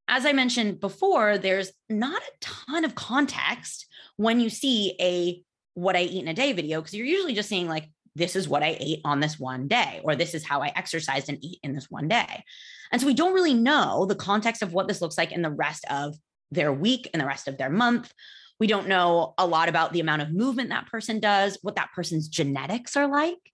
as 0.08 0.26
I 0.26 0.34
mentioned 0.34 0.80
before, 0.80 1.38
there's 1.38 1.72
not 1.90 2.22
a 2.22 2.32
ton 2.42 2.84
of 2.84 2.94
context 2.94 3.88
when 4.18 4.40
you 4.40 4.50
see 4.50 4.96
a 5.00 5.42
what 5.76 5.96
I 5.96 6.02
eat 6.02 6.24
in 6.24 6.28
a 6.28 6.34
day 6.34 6.52
video 6.54 6.82
because 6.82 6.96
you're 6.96 7.06
usually 7.06 7.36
just 7.36 7.50
seeing 7.50 7.70
like 7.70 7.90
this 8.16 8.36
is 8.36 8.48
what 8.48 8.64
I 8.64 8.78
ate 8.80 9.02
on 9.04 9.20
this 9.20 9.38
one 9.38 9.68
day, 9.68 10.00
or 10.04 10.16
this 10.16 10.34
is 10.34 10.46
how 10.46 10.62
I 10.62 10.72
exercised 10.76 11.30
and 11.30 11.38
eat 11.44 11.60
in 11.64 11.74
this 11.74 11.92
one 11.92 12.08
day. 12.08 12.44
And 12.92 13.02
so 13.02 13.08
we 13.08 13.14
don't 13.14 13.34
really 13.34 13.54
know 13.54 14.06
the 14.06 14.16
context 14.16 14.62
of 14.62 14.74
what 14.74 14.88
this 14.88 15.02
looks 15.02 15.18
like 15.18 15.34
in 15.34 15.42
the 15.42 15.52
rest 15.52 15.86
of 15.90 16.16
their 16.50 16.72
week 16.72 17.10
and 17.14 17.22
the 17.22 17.28
rest 17.28 17.48
of 17.48 17.58
their 17.58 17.70
month. 17.70 18.12
We 18.58 18.68
don't 18.68 18.88
know 18.88 19.34
a 19.38 19.46
lot 19.46 19.68
about 19.68 19.92
the 19.92 20.00
amount 20.00 20.22
of 20.22 20.32
movement 20.32 20.70
that 20.70 20.88
person 20.88 21.20
does, 21.20 21.58
what 21.62 21.76
that 21.76 21.92
person's 21.94 22.30
genetics 22.30 22.96
are 22.96 23.08
like, 23.08 23.52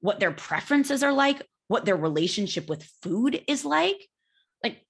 what 0.00 0.18
their 0.18 0.32
preferences 0.32 1.04
are 1.04 1.12
like, 1.12 1.40
what 1.68 1.84
their 1.84 1.96
relationship 1.96 2.68
with 2.68 2.90
food 3.02 3.40
is 3.46 3.64
like. 3.64 4.08
Like, 4.64 4.84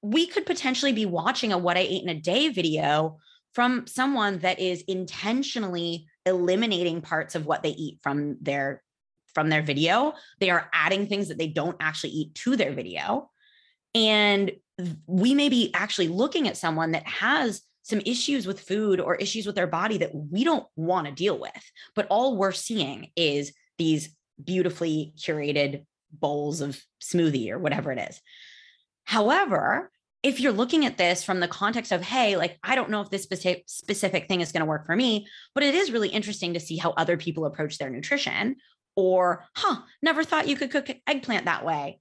we 0.00 0.26
could 0.26 0.46
potentially 0.46 0.94
be 0.94 1.04
watching 1.04 1.52
a 1.52 1.58
what 1.58 1.76
I 1.76 1.80
ate 1.80 2.02
in 2.02 2.08
a 2.08 2.18
day 2.18 2.48
video 2.48 3.18
from 3.52 3.86
someone 3.86 4.38
that 4.38 4.58
is 4.58 4.82
intentionally 4.88 6.06
eliminating 6.26 7.00
parts 7.00 7.34
of 7.34 7.46
what 7.46 7.62
they 7.62 7.70
eat 7.70 7.98
from 8.02 8.36
their 8.40 8.82
from 9.34 9.48
their 9.48 9.62
video. 9.62 10.14
They 10.38 10.50
are 10.50 10.70
adding 10.72 11.06
things 11.06 11.28
that 11.28 11.38
they 11.38 11.48
don't 11.48 11.76
actually 11.80 12.10
eat 12.10 12.34
to 12.36 12.56
their 12.56 12.72
video. 12.72 13.30
And 13.94 14.52
we 15.06 15.34
may 15.34 15.48
be 15.48 15.72
actually 15.74 16.08
looking 16.08 16.48
at 16.48 16.56
someone 16.56 16.92
that 16.92 17.06
has 17.06 17.62
some 17.82 18.00
issues 18.06 18.46
with 18.46 18.60
food 18.60 18.98
or 18.98 19.16
issues 19.16 19.46
with 19.46 19.54
their 19.54 19.66
body 19.66 19.98
that 19.98 20.14
we 20.14 20.42
don't 20.42 20.66
want 20.76 21.06
to 21.06 21.12
deal 21.12 21.38
with. 21.38 21.70
But 21.94 22.06
all 22.08 22.36
we're 22.36 22.52
seeing 22.52 23.10
is 23.16 23.52
these 23.76 24.14
beautifully 24.42 25.12
curated 25.18 25.84
bowls 26.12 26.60
of 26.60 26.80
smoothie 27.02 27.50
or 27.50 27.58
whatever 27.58 27.92
it 27.92 27.98
is. 28.08 28.20
However 29.04 29.90
if 30.24 30.40
you're 30.40 30.52
looking 30.52 30.86
at 30.86 30.96
this 30.96 31.22
from 31.22 31.38
the 31.38 31.46
context 31.46 31.92
of, 31.92 32.00
hey, 32.00 32.38
like, 32.38 32.58
I 32.64 32.74
don't 32.74 32.88
know 32.88 33.02
if 33.02 33.10
this 33.10 33.24
specific, 33.24 34.26
thing 34.26 34.40
is 34.40 34.52
going 34.52 34.62
to 34.62 34.66
work 34.66 34.86
for 34.86 34.96
me, 34.96 35.26
but 35.54 35.62
it 35.62 35.74
is 35.74 35.92
really 35.92 36.08
interesting 36.08 36.54
to 36.54 36.60
see 36.60 36.78
how 36.78 36.92
other 36.92 37.18
people 37.18 37.44
approach 37.44 37.76
their 37.76 37.90
nutrition. 37.90 38.56
Or, 38.96 39.44
huh, 39.54 39.82
never 40.00 40.24
thought 40.24 40.48
you 40.48 40.56
could 40.56 40.70
cook 40.70 40.88
eggplant 41.06 41.44
that 41.44 41.66
way. 41.66 42.00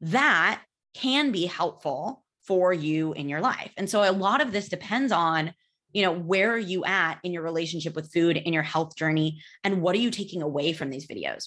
That 0.00 0.60
can 0.94 1.30
be 1.30 1.46
helpful 1.46 2.24
for 2.48 2.72
you 2.72 3.12
in 3.12 3.28
your 3.28 3.40
life. 3.40 3.70
And 3.76 3.88
so 3.88 4.02
a 4.02 4.10
lot 4.10 4.40
of 4.40 4.50
this 4.50 4.68
depends 4.68 5.12
on, 5.12 5.54
you 5.92 6.02
know, 6.02 6.12
where 6.12 6.50
are 6.50 6.58
you 6.58 6.84
at 6.84 7.20
in 7.22 7.32
your 7.32 7.44
relationship 7.44 7.94
with 7.94 8.12
food, 8.12 8.38
in 8.38 8.52
your 8.52 8.64
health 8.64 8.96
journey, 8.96 9.40
and 9.62 9.82
what 9.82 9.94
are 9.94 10.00
you 10.00 10.10
taking 10.10 10.42
away 10.42 10.72
from 10.72 10.90
these 10.90 11.06
videos? 11.06 11.46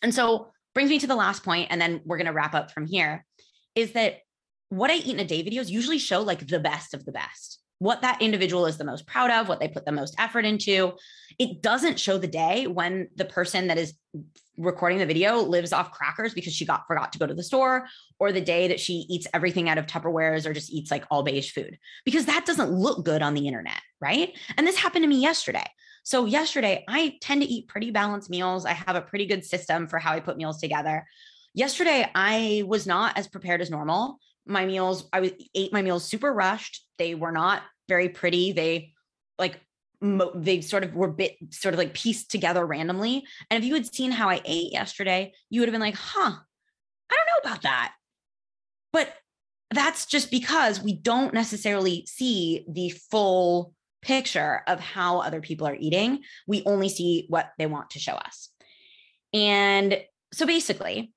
And 0.00 0.14
so 0.14 0.52
brings 0.72 0.88
me 0.88 0.98
to 1.00 1.06
the 1.06 1.16
last 1.16 1.44
point, 1.44 1.68
and 1.70 1.78
then 1.78 2.00
we're 2.06 2.16
going 2.16 2.28
to 2.28 2.32
wrap 2.32 2.54
up 2.54 2.70
from 2.70 2.86
here 2.86 3.26
is 3.74 3.92
that 3.92 4.20
what 4.70 4.90
I 4.90 4.96
eat 4.96 5.14
in 5.14 5.20
a 5.20 5.24
day 5.24 5.42
videos 5.42 5.70
usually 5.70 5.98
show 5.98 6.20
like 6.20 6.46
the 6.46 6.60
best 6.60 6.94
of 6.94 7.04
the 7.04 7.12
best, 7.12 7.60
what 7.78 8.02
that 8.02 8.20
individual 8.20 8.66
is 8.66 8.76
the 8.76 8.84
most 8.84 9.06
proud 9.06 9.30
of, 9.30 9.48
what 9.48 9.60
they 9.60 9.68
put 9.68 9.86
the 9.86 9.92
most 9.92 10.14
effort 10.18 10.44
into. 10.44 10.92
It 11.38 11.62
doesn't 11.62 12.00
show 12.00 12.18
the 12.18 12.26
day 12.26 12.66
when 12.66 13.08
the 13.16 13.24
person 13.24 13.68
that 13.68 13.78
is 13.78 13.94
recording 14.56 14.98
the 14.98 15.06
video 15.06 15.36
lives 15.36 15.72
off 15.72 15.92
crackers 15.92 16.34
because 16.34 16.52
she 16.52 16.66
got 16.66 16.86
forgot 16.86 17.12
to 17.12 17.18
go 17.18 17.26
to 17.26 17.34
the 17.34 17.44
store 17.44 17.86
or 18.18 18.32
the 18.32 18.40
day 18.40 18.68
that 18.68 18.80
she 18.80 19.06
eats 19.08 19.26
everything 19.32 19.68
out 19.68 19.78
of 19.78 19.86
Tupperwares 19.86 20.46
or 20.46 20.52
just 20.52 20.72
eats 20.72 20.90
like 20.90 21.04
all 21.10 21.22
beige 21.22 21.52
food 21.52 21.78
because 22.04 22.26
that 22.26 22.44
doesn't 22.44 22.72
look 22.72 23.04
good 23.04 23.22
on 23.22 23.34
the 23.34 23.46
internet, 23.46 23.80
right? 24.00 24.36
And 24.56 24.66
this 24.66 24.76
happened 24.76 25.04
to 25.04 25.08
me 25.08 25.20
yesterday. 25.20 25.64
So 26.02 26.24
yesterday 26.24 26.84
I 26.88 27.18
tend 27.20 27.42
to 27.42 27.48
eat 27.48 27.68
pretty 27.68 27.90
balanced 27.90 28.30
meals. 28.30 28.66
I 28.66 28.72
have 28.72 28.96
a 28.96 29.02
pretty 29.02 29.26
good 29.26 29.44
system 29.44 29.86
for 29.86 29.98
how 29.98 30.12
I 30.12 30.20
put 30.20 30.36
meals 30.36 30.60
together. 30.60 31.06
Yesterday 31.54 32.10
I 32.14 32.64
was 32.66 32.86
not 32.86 33.16
as 33.16 33.28
prepared 33.28 33.60
as 33.60 33.70
normal 33.70 34.18
my 34.48 34.66
meals 34.66 35.08
i 35.12 35.20
was 35.20 35.32
ate 35.54 35.72
my 35.72 35.82
meals 35.82 36.04
super 36.04 36.32
rushed. 36.32 36.84
They 36.98 37.14
were 37.14 37.32
not 37.32 37.62
very 37.88 38.08
pretty. 38.08 38.52
They 38.52 38.92
like 39.38 39.60
mo- 40.00 40.32
they 40.34 40.60
sort 40.60 40.84
of 40.84 40.94
were 40.94 41.08
bit 41.08 41.36
sort 41.50 41.74
of 41.74 41.78
like 41.78 41.94
pieced 41.94 42.30
together 42.30 42.64
randomly. 42.66 43.24
And 43.50 43.62
if 43.62 43.68
you 43.68 43.74
had 43.74 43.92
seen 43.92 44.10
how 44.10 44.28
i 44.28 44.40
ate 44.44 44.72
yesterday 44.72 45.32
you 45.50 45.60
would 45.60 45.68
have 45.68 45.74
been 45.74 45.80
like 45.80 45.96
huh 45.96 46.32
i 47.10 47.14
don't 47.14 47.44
know 47.44 47.50
about 47.50 47.62
that. 47.62 47.92
But 48.92 49.12
that's 49.70 50.06
just 50.06 50.30
because 50.30 50.82
we 50.82 50.94
don't 50.94 51.34
necessarily 51.34 52.06
see 52.06 52.64
the 52.68 52.90
full 53.10 53.74
picture 54.00 54.62
of 54.66 54.80
how 54.80 55.18
other 55.18 55.40
people 55.40 55.66
are 55.66 55.76
eating. 55.78 56.20
We 56.46 56.62
only 56.64 56.88
see 56.88 57.26
what 57.28 57.50
they 57.58 57.66
want 57.66 57.90
to 57.90 57.98
show 57.98 58.14
us. 58.14 58.48
And 59.34 60.02
so 60.32 60.46
basically 60.46 61.12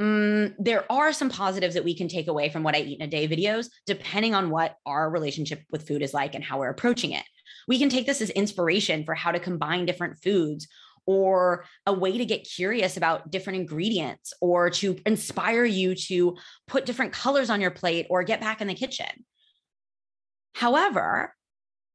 Mm, 0.00 0.54
there 0.58 0.90
are 0.92 1.12
some 1.12 1.30
positives 1.30 1.74
that 1.74 1.84
we 1.84 1.96
can 1.96 2.08
take 2.08 2.28
away 2.28 2.50
from 2.50 2.62
what 2.62 2.74
I 2.74 2.80
eat 2.80 3.00
in 3.00 3.06
a 3.06 3.10
day 3.10 3.26
videos, 3.26 3.68
depending 3.86 4.34
on 4.34 4.50
what 4.50 4.76
our 4.84 5.08
relationship 5.08 5.62
with 5.70 5.86
food 5.88 6.02
is 6.02 6.12
like 6.12 6.34
and 6.34 6.44
how 6.44 6.58
we're 6.58 6.68
approaching 6.68 7.12
it. 7.12 7.24
We 7.66 7.78
can 7.78 7.88
take 7.88 8.06
this 8.06 8.20
as 8.20 8.30
inspiration 8.30 9.04
for 9.04 9.14
how 9.14 9.32
to 9.32 9.40
combine 9.40 9.86
different 9.86 10.18
foods 10.22 10.68
or 11.06 11.64
a 11.86 11.92
way 11.92 12.18
to 12.18 12.24
get 12.24 12.44
curious 12.44 12.96
about 12.96 13.30
different 13.30 13.60
ingredients 13.60 14.32
or 14.40 14.70
to 14.70 14.98
inspire 15.06 15.64
you 15.64 15.94
to 15.94 16.36
put 16.66 16.84
different 16.84 17.12
colors 17.12 17.48
on 17.48 17.60
your 17.60 17.70
plate 17.70 18.06
or 18.10 18.22
get 18.22 18.40
back 18.40 18.60
in 18.60 18.66
the 18.66 18.74
kitchen. 18.74 19.24
However, 20.54 21.34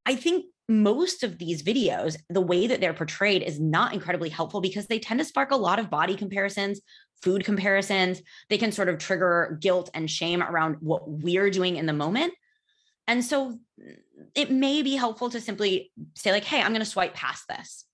I 0.05 0.15
think 0.15 0.45
most 0.69 1.23
of 1.23 1.37
these 1.37 1.61
videos, 1.61 2.15
the 2.29 2.41
way 2.41 2.67
that 2.67 2.79
they're 2.79 2.93
portrayed 2.93 3.43
is 3.43 3.59
not 3.59 3.93
incredibly 3.93 4.29
helpful 4.29 4.61
because 4.61 4.87
they 4.87 4.99
tend 4.99 5.19
to 5.19 5.25
spark 5.25 5.51
a 5.51 5.57
lot 5.57 5.79
of 5.79 5.89
body 5.89 6.15
comparisons, 6.15 6.79
food 7.21 7.43
comparisons. 7.43 8.21
They 8.49 8.57
can 8.57 8.71
sort 8.71 8.89
of 8.89 8.97
trigger 8.97 9.57
guilt 9.61 9.89
and 9.93 10.09
shame 10.09 10.41
around 10.41 10.77
what 10.79 11.09
we're 11.09 11.49
doing 11.49 11.77
in 11.77 11.85
the 11.85 11.93
moment. 11.93 12.33
And 13.07 13.23
so 13.23 13.59
it 14.35 14.51
may 14.51 14.81
be 14.81 14.95
helpful 14.95 15.29
to 15.31 15.41
simply 15.41 15.91
say, 16.15 16.31
like, 16.31 16.45
hey, 16.45 16.61
I'm 16.61 16.71
going 16.71 16.79
to 16.79 16.85
swipe 16.85 17.13
past 17.13 17.47
this. 17.47 17.85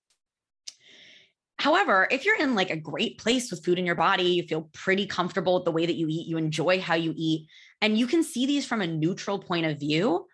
However, 1.58 2.06
if 2.10 2.24
you're 2.24 2.38
in 2.38 2.54
like 2.54 2.70
a 2.70 2.76
great 2.76 3.18
place 3.18 3.50
with 3.50 3.64
food 3.64 3.78
in 3.78 3.86
your 3.86 3.96
body, 3.96 4.24
you 4.24 4.44
feel 4.44 4.70
pretty 4.72 5.06
comfortable 5.06 5.54
with 5.54 5.64
the 5.64 5.72
way 5.72 5.86
that 5.86 5.96
you 5.96 6.06
eat, 6.08 6.28
you 6.28 6.36
enjoy 6.36 6.80
how 6.80 6.94
you 6.94 7.12
eat, 7.16 7.48
and 7.80 7.98
you 7.98 8.06
can 8.06 8.22
see 8.22 8.46
these 8.46 8.64
from 8.64 8.80
a 8.80 8.86
neutral 8.86 9.40
point 9.40 9.66
of 9.66 9.80
view, 9.80 10.26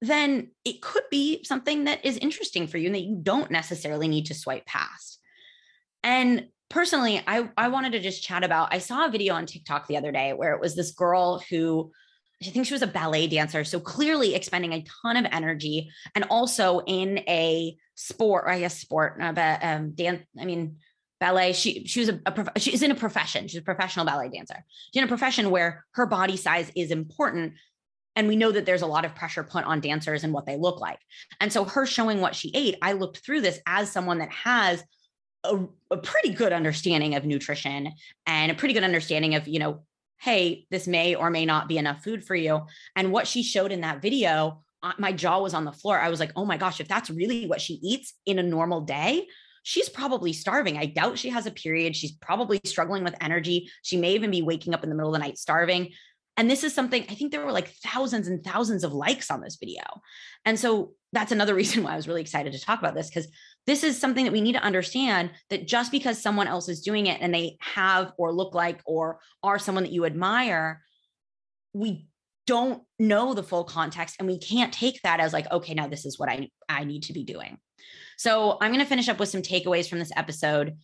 then 0.00 0.50
it 0.64 0.80
could 0.80 1.02
be 1.10 1.42
something 1.44 1.84
that 1.84 2.04
is 2.04 2.16
interesting 2.18 2.68
for 2.68 2.78
you 2.78 2.86
and 2.86 2.94
that 2.94 3.02
you 3.02 3.18
don't 3.20 3.50
necessarily 3.50 4.06
need 4.06 4.26
to 4.26 4.34
swipe 4.34 4.66
past. 4.66 5.18
And 6.02 6.48
personally, 6.68 7.22
I, 7.26 7.48
I 7.56 7.68
wanted 7.68 7.92
to 7.92 8.00
just 8.00 8.22
chat 8.22 8.44
about. 8.44 8.72
I 8.72 8.78
saw 8.78 9.06
a 9.06 9.10
video 9.10 9.34
on 9.34 9.46
TikTok 9.46 9.86
the 9.86 9.96
other 9.96 10.12
day 10.12 10.32
where 10.32 10.54
it 10.54 10.60
was 10.60 10.74
this 10.74 10.92
girl 10.92 11.42
who 11.50 11.92
I 12.42 12.50
think 12.50 12.66
she 12.66 12.74
was 12.74 12.82
a 12.82 12.88
ballet 12.88 13.28
dancer. 13.28 13.62
So 13.64 13.78
clearly 13.78 14.34
expending 14.34 14.72
a 14.72 14.84
ton 15.02 15.16
of 15.16 15.26
energy 15.30 15.90
and 16.14 16.24
also 16.24 16.80
in 16.80 17.18
a 17.28 17.76
sport, 17.94 18.44
I 18.48 18.60
guess 18.60 18.78
sport, 18.78 19.18
uh, 19.20 19.32
but 19.32 19.62
um, 19.62 19.92
dance, 19.92 20.24
I 20.40 20.44
mean, 20.44 20.78
ballet. 21.20 21.52
She 21.52 21.86
she 21.86 22.00
was 22.00 22.08
a, 22.08 22.20
a 22.26 22.58
she's 22.58 22.82
in 22.82 22.90
a 22.90 22.96
profession. 22.96 23.46
She's 23.46 23.60
a 23.60 23.62
professional 23.62 24.04
ballet 24.04 24.28
dancer. 24.28 24.64
She's 24.92 25.00
in 25.00 25.04
a 25.04 25.08
profession 25.08 25.50
where 25.50 25.84
her 25.92 26.04
body 26.04 26.36
size 26.36 26.70
is 26.74 26.90
important, 26.90 27.54
and 28.16 28.26
we 28.26 28.36
know 28.36 28.50
that 28.50 28.66
there's 28.66 28.82
a 28.82 28.86
lot 28.86 29.04
of 29.04 29.14
pressure 29.14 29.44
put 29.44 29.64
on 29.64 29.80
dancers 29.80 30.24
and 30.24 30.32
what 30.32 30.46
they 30.46 30.56
look 30.56 30.80
like. 30.80 30.98
And 31.40 31.52
so, 31.52 31.64
her 31.64 31.86
showing 31.86 32.20
what 32.20 32.34
she 32.34 32.50
ate, 32.54 32.76
I 32.82 32.92
looked 32.92 33.18
through 33.18 33.42
this 33.42 33.60
as 33.66 33.90
someone 33.90 34.18
that 34.18 34.32
has 34.32 34.82
a, 35.44 35.58
a 35.90 35.96
pretty 35.96 36.30
good 36.30 36.52
understanding 36.52 37.14
of 37.14 37.24
nutrition 37.24 37.92
and 38.26 38.52
a 38.52 38.54
pretty 38.54 38.74
good 38.74 38.84
understanding 38.84 39.34
of, 39.34 39.48
you 39.48 39.58
know, 39.58 39.82
hey, 40.20 40.66
this 40.70 40.86
may 40.86 41.14
or 41.14 41.30
may 41.30 41.44
not 41.44 41.68
be 41.68 41.78
enough 41.78 42.04
food 42.04 42.24
for 42.24 42.36
you. 42.36 42.60
And 42.94 43.12
what 43.12 43.26
she 43.26 43.42
showed 43.42 43.72
in 43.72 43.80
that 43.80 44.00
video, 44.00 44.62
uh, 44.82 44.92
my 44.98 45.12
jaw 45.12 45.40
was 45.40 45.54
on 45.54 45.64
the 45.64 45.72
floor. 45.72 45.98
I 45.98 46.10
was 46.10 46.20
like, 46.20 46.32
oh 46.36 46.44
my 46.44 46.56
gosh, 46.56 46.80
if 46.80 46.86
that's 46.86 47.10
really 47.10 47.46
what 47.46 47.60
she 47.60 47.74
eats 47.82 48.14
in 48.24 48.38
a 48.38 48.42
normal 48.42 48.82
day, 48.82 49.26
she's 49.64 49.88
probably 49.88 50.32
starving. 50.32 50.78
I 50.78 50.86
doubt 50.86 51.18
she 51.18 51.30
has 51.30 51.46
a 51.46 51.50
period. 51.50 51.96
She's 51.96 52.12
probably 52.12 52.60
struggling 52.64 53.02
with 53.04 53.14
energy. 53.20 53.70
She 53.82 53.96
may 53.96 54.14
even 54.14 54.30
be 54.30 54.42
waking 54.42 54.74
up 54.74 54.84
in 54.84 54.90
the 54.90 54.96
middle 54.96 55.12
of 55.12 55.20
the 55.20 55.24
night 55.24 55.38
starving. 55.38 55.90
And 56.36 56.50
this 56.50 56.64
is 56.64 56.74
something 56.74 57.04
I 57.08 57.14
think 57.14 57.30
there 57.30 57.44
were 57.44 57.52
like 57.52 57.68
thousands 57.84 58.26
and 58.26 58.42
thousands 58.42 58.84
of 58.84 58.92
likes 58.92 59.30
on 59.30 59.40
this 59.40 59.56
video. 59.56 59.82
And 60.44 60.58
so 60.58 60.92
that's 61.12 61.32
another 61.32 61.54
reason 61.56 61.82
why 61.82 61.92
I 61.92 61.96
was 61.96 62.08
really 62.08 62.22
excited 62.22 62.52
to 62.52 62.60
talk 62.60 62.78
about 62.78 62.94
this 62.94 63.08
because 63.08 63.28
this 63.66 63.84
is 63.84 64.00
something 64.00 64.24
that 64.24 64.32
we 64.32 64.40
need 64.40 64.54
to 64.54 64.62
understand 64.62 65.30
that 65.50 65.66
just 65.66 65.92
because 65.92 66.20
someone 66.20 66.48
else 66.48 66.68
is 66.68 66.80
doing 66.80 67.06
it 67.06 67.20
and 67.20 67.32
they 67.32 67.56
have 67.60 68.12
or 68.18 68.32
look 68.32 68.54
like 68.54 68.80
or 68.84 69.20
are 69.42 69.58
someone 69.58 69.84
that 69.84 69.92
you 69.92 70.04
admire, 70.04 70.82
we 71.72 72.06
don't 72.46 72.82
know 72.98 73.34
the 73.34 73.42
full 73.42 73.64
context 73.64 74.16
and 74.18 74.26
we 74.26 74.38
can't 74.38 74.72
take 74.72 75.00
that 75.02 75.20
as 75.20 75.32
like 75.32 75.48
okay 75.52 75.74
now 75.74 75.86
this 75.86 76.04
is 76.04 76.18
what 76.18 76.28
i 76.28 76.48
i 76.68 76.82
need 76.84 77.04
to 77.04 77.12
be 77.12 77.24
doing. 77.24 77.56
So 78.16 78.58
i'm 78.60 78.72
going 78.72 78.84
to 78.84 78.88
finish 78.88 79.08
up 79.08 79.20
with 79.20 79.28
some 79.28 79.42
takeaways 79.42 79.88
from 79.88 80.00
this 80.00 80.12
episode 80.16 80.76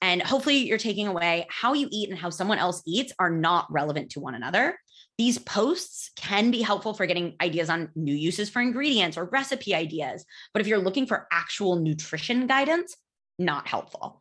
and 0.00 0.22
hopefully 0.22 0.58
you're 0.58 0.78
taking 0.78 1.08
away 1.08 1.46
how 1.50 1.74
you 1.74 1.88
eat 1.90 2.10
and 2.10 2.18
how 2.18 2.30
someone 2.30 2.58
else 2.58 2.82
eats 2.86 3.12
are 3.18 3.30
not 3.30 3.66
relevant 3.70 4.10
to 4.12 4.20
one 4.20 4.34
another 4.34 4.78
these 5.20 5.36
posts 5.36 6.12
can 6.16 6.50
be 6.50 6.62
helpful 6.62 6.94
for 6.94 7.04
getting 7.04 7.34
ideas 7.42 7.68
on 7.68 7.90
new 7.94 8.14
uses 8.14 8.48
for 8.48 8.62
ingredients 8.62 9.18
or 9.18 9.26
recipe 9.26 9.74
ideas 9.74 10.24
but 10.54 10.62
if 10.62 10.66
you're 10.66 10.78
looking 10.78 11.06
for 11.06 11.26
actual 11.30 11.76
nutrition 11.76 12.46
guidance 12.46 12.96
not 13.38 13.68
helpful 13.68 14.18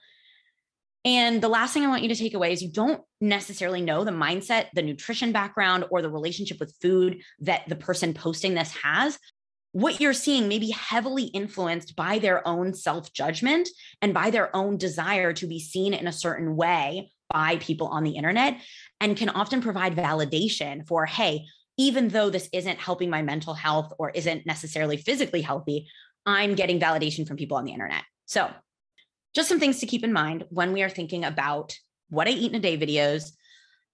and 1.06 1.42
the 1.42 1.48
last 1.48 1.74
thing 1.74 1.86
I 1.86 1.88
want 1.88 2.04
you 2.04 2.10
to 2.10 2.16
take 2.16 2.34
away 2.34 2.52
is 2.52 2.62
you 2.62 2.70
don't 2.70 3.02
necessarily 3.22 3.80
know 3.80 4.04
the 4.04 4.12
mindset, 4.12 4.66
the 4.74 4.82
nutrition 4.82 5.32
background, 5.32 5.86
or 5.92 6.02
the 6.02 6.10
relationship 6.10 6.60
with 6.60 6.76
food 6.82 7.22
that 7.40 7.62
the 7.70 7.78
person 7.78 8.14
posting 8.14 8.54
this 8.54 8.76
has. 8.84 9.18
What 9.72 10.02
you're 10.02 10.12
seeing 10.12 10.50
may 10.50 10.60
be 10.60 10.72
heavily 10.72 11.24
influenced 11.24 11.96
by 11.96 12.20
their 12.20 12.46
own 12.46 12.74
self 12.74 13.14
judgment 13.14 13.70
and 14.02 14.14
by 14.14 14.30
their 14.30 14.54
own 14.54 14.76
desire 14.76 15.32
to 15.32 15.48
be 15.48 15.62
seen 15.62 15.94
in 15.94 16.06
a 16.06 16.12
certain 16.12 16.58
way 16.58 17.14
by 17.30 17.58
people 17.58 17.88
on 17.88 18.04
the 18.04 18.16
internet, 18.16 18.62
and 19.00 19.16
can 19.16 19.30
often 19.30 19.62
provide 19.62 19.96
validation 19.96 20.86
for, 20.88 21.06
hey, 21.06 21.46
even 21.78 22.10
though 22.10 22.30
this 22.30 22.50
isn't 22.52 22.78
helping 22.78 23.10
my 23.10 23.22
mental 23.22 23.54
health 23.54 23.94
or 23.98 24.10
isn't 24.10 24.46
necessarily 24.46 24.98
physically 24.98 25.42
healthy, 25.42 25.88
I'm 26.26 26.56
getting 26.56 26.80
validation 26.80 27.28
from 27.28 27.38
people 27.38 27.58
on 27.58 27.66
the 27.66 27.72
internet. 27.72 28.04
So 28.26 28.52
just 29.34 29.48
some 29.48 29.60
things 29.60 29.80
to 29.80 29.86
keep 29.86 30.04
in 30.04 30.12
mind 30.12 30.46
when 30.50 30.74
we 30.74 30.84
are 30.84 30.90
thinking 30.90 31.24
about 31.24 31.78
what 32.10 32.28
I 32.28 32.32
eat 32.32 32.52
in 32.52 32.58
a 32.58 32.60
day 32.60 32.78
videos. 32.78 33.32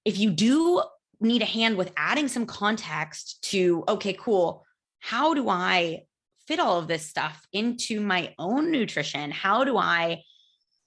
If 0.04 0.18
you 0.18 0.32
do 0.32 0.82
need 1.20 1.42
a 1.42 1.46
hand 1.46 1.78
with 1.78 1.92
adding 1.96 2.28
some 2.28 2.46
context 2.46 3.44
to, 3.50 3.84
okay, 3.88 4.14
cool, 4.14 4.66
how 5.00 5.34
do 5.34 5.50
I 5.50 6.04
fit 6.48 6.60
all 6.60 6.80
of 6.80 6.88
this 6.88 7.06
stuff 7.08 7.46
into 7.52 8.00
my 8.02 8.34
own 8.40 8.72
nutrition? 8.72 9.32
How 9.32 9.64
do 9.64 9.78
I 9.78 10.24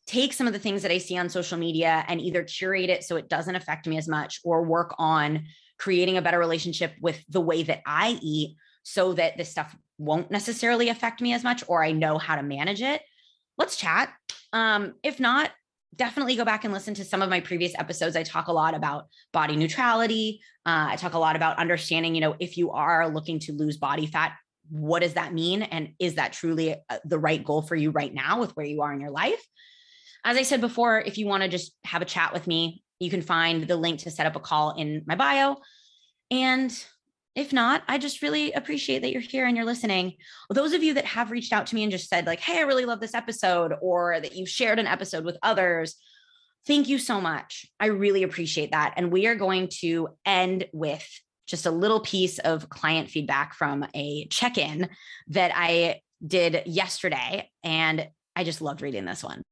take 0.08 0.32
some 0.32 0.46
of 0.46 0.54
the 0.54 0.58
things 0.58 0.82
that 0.82 0.90
I 0.90 0.98
see 0.98 1.18
on 1.18 1.28
social 1.28 1.58
media 1.58 2.02
and 2.08 2.20
either 2.20 2.42
curate 2.42 2.88
it 2.88 3.04
so 3.04 3.16
it 3.16 3.28
doesn't 3.28 3.54
affect 3.54 3.86
me 3.86 3.98
as 3.98 4.08
much 4.08 4.40
or 4.42 4.62
work 4.62 4.94
on 4.98 5.44
creating 5.78 6.16
a 6.16 6.22
better 6.22 6.38
relationship 6.38 6.94
with 7.00 7.22
the 7.28 7.42
way 7.42 7.62
that 7.62 7.82
I 7.86 8.18
eat 8.22 8.56
so 8.82 9.12
that 9.12 9.36
this 9.36 9.50
stuff 9.50 9.76
won't 9.98 10.30
necessarily 10.30 10.88
affect 10.88 11.20
me 11.20 11.34
as 11.34 11.44
much 11.44 11.62
or 11.68 11.84
I 11.84 11.92
know 11.92 12.16
how 12.16 12.36
to 12.36 12.42
manage 12.42 12.80
it? 12.80 13.02
Let's 13.58 13.76
chat. 13.76 14.10
Um, 14.52 14.94
if 15.02 15.20
not, 15.20 15.50
definitely 15.94 16.36
go 16.36 16.44
back 16.44 16.64
and 16.64 16.72
listen 16.72 16.94
to 16.94 17.04
some 17.04 17.20
of 17.20 17.28
my 17.28 17.40
previous 17.40 17.74
episodes. 17.78 18.16
I 18.16 18.22
talk 18.22 18.48
a 18.48 18.52
lot 18.52 18.74
about 18.74 19.08
body 19.32 19.56
neutrality. 19.56 20.40
Uh, 20.64 20.88
I 20.90 20.96
talk 20.96 21.12
a 21.12 21.18
lot 21.18 21.36
about 21.36 21.58
understanding, 21.58 22.14
you 22.14 22.22
know, 22.22 22.34
if 22.38 22.56
you 22.56 22.70
are 22.70 23.08
looking 23.08 23.40
to 23.40 23.52
lose 23.52 23.76
body 23.76 24.06
fat, 24.06 24.32
what 24.70 25.00
does 25.00 25.14
that 25.14 25.34
mean? 25.34 25.62
And 25.62 25.90
is 25.98 26.14
that 26.14 26.32
truly 26.32 26.74
uh, 26.74 26.98
the 27.04 27.18
right 27.18 27.44
goal 27.44 27.62
for 27.62 27.76
you 27.76 27.90
right 27.90 28.12
now 28.12 28.40
with 28.40 28.56
where 28.56 28.66
you 28.66 28.82
are 28.82 28.92
in 28.92 29.00
your 29.00 29.10
life? 29.10 29.42
As 30.24 30.36
I 30.36 30.42
said 30.42 30.60
before, 30.60 31.00
if 31.00 31.18
you 31.18 31.26
want 31.26 31.42
to 31.42 31.48
just 31.48 31.72
have 31.84 32.02
a 32.02 32.06
chat 32.06 32.32
with 32.32 32.46
me, 32.46 32.82
you 32.98 33.10
can 33.10 33.22
find 33.22 33.66
the 33.66 33.76
link 33.76 34.00
to 34.00 34.10
set 34.10 34.26
up 34.26 34.36
a 34.36 34.40
call 34.40 34.72
in 34.72 35.02
my 35.06 35.14
bio. 35.14 35.56
And 36.30 36.70
if 37.36 37.52
not, 37.52 37.84
I 37.86 37.98
just 37.98 38.20
really 38.20 38.52
appreciate 38.52 39.02
that 39.02 39.12
you're 39.12 39.20
here 39.20 39.46
and 39.46 39.56
you're 39.56 39.64
listening. 39.64 40.14
Those 40.50 40.72
of 40.72 40.82
you 40.82 40.94
that 40.94 41.04
have 41.04 41.30
reached 41.30 41.52
out 41.52 41.68
to 41.68 41.74
me 41.76 41.84
and 41.84 41.92
just 41.92 42.08
said, 42.08 42.26
like, 42.26 42.40
hey, 42.40 42.58
I 42.58 42.62
really 42.62 42.84
love 42.84 42.98
this 42.98 43.14
episode, 43.14 43.72
or 43.80 44.18
that 44.20 44.34
you 44.34 44.44
shared 44.44 44.80
an 44.80 44.88
episode 44.88 45.24
with 45.24 45.38
others, 45.42 45.94
thank 46.66 46.88
you 46.88 46.98
so 46.98 47.20
much. 47.20 47.66
I 47.78 47.86
really 47.86 48.24
appreciate 48.24 48.72
that. 48.72 48.94
And 48.96 49.12
we 49.12 49.28
are 49.28 49.36
going 49.36 49.68
to 49.80 50.08
end 50.26 50.66
with 50.72 51.08
just 51.46 51.64
a 51.64 51.70
little 51.70 52.00
piece 52.00 52.40
of 52.40 52.68
client 52.68 53.08
feedback 53.08 53.54
from 53.54 53.86
a 53.94 54.26
check 54.26 54.58
in 54.58 54.88
that 55.28 55.52
I 55.54 56.00
did 56.26 56.64
yesterday. 56.66 57.48
And 57.62 58.08
I 58.34 58.42
just 58.42 58.60
loved 58.60 58.82
reading 58.82 59.04
this 59.04 59.22
one. 59.22 59.42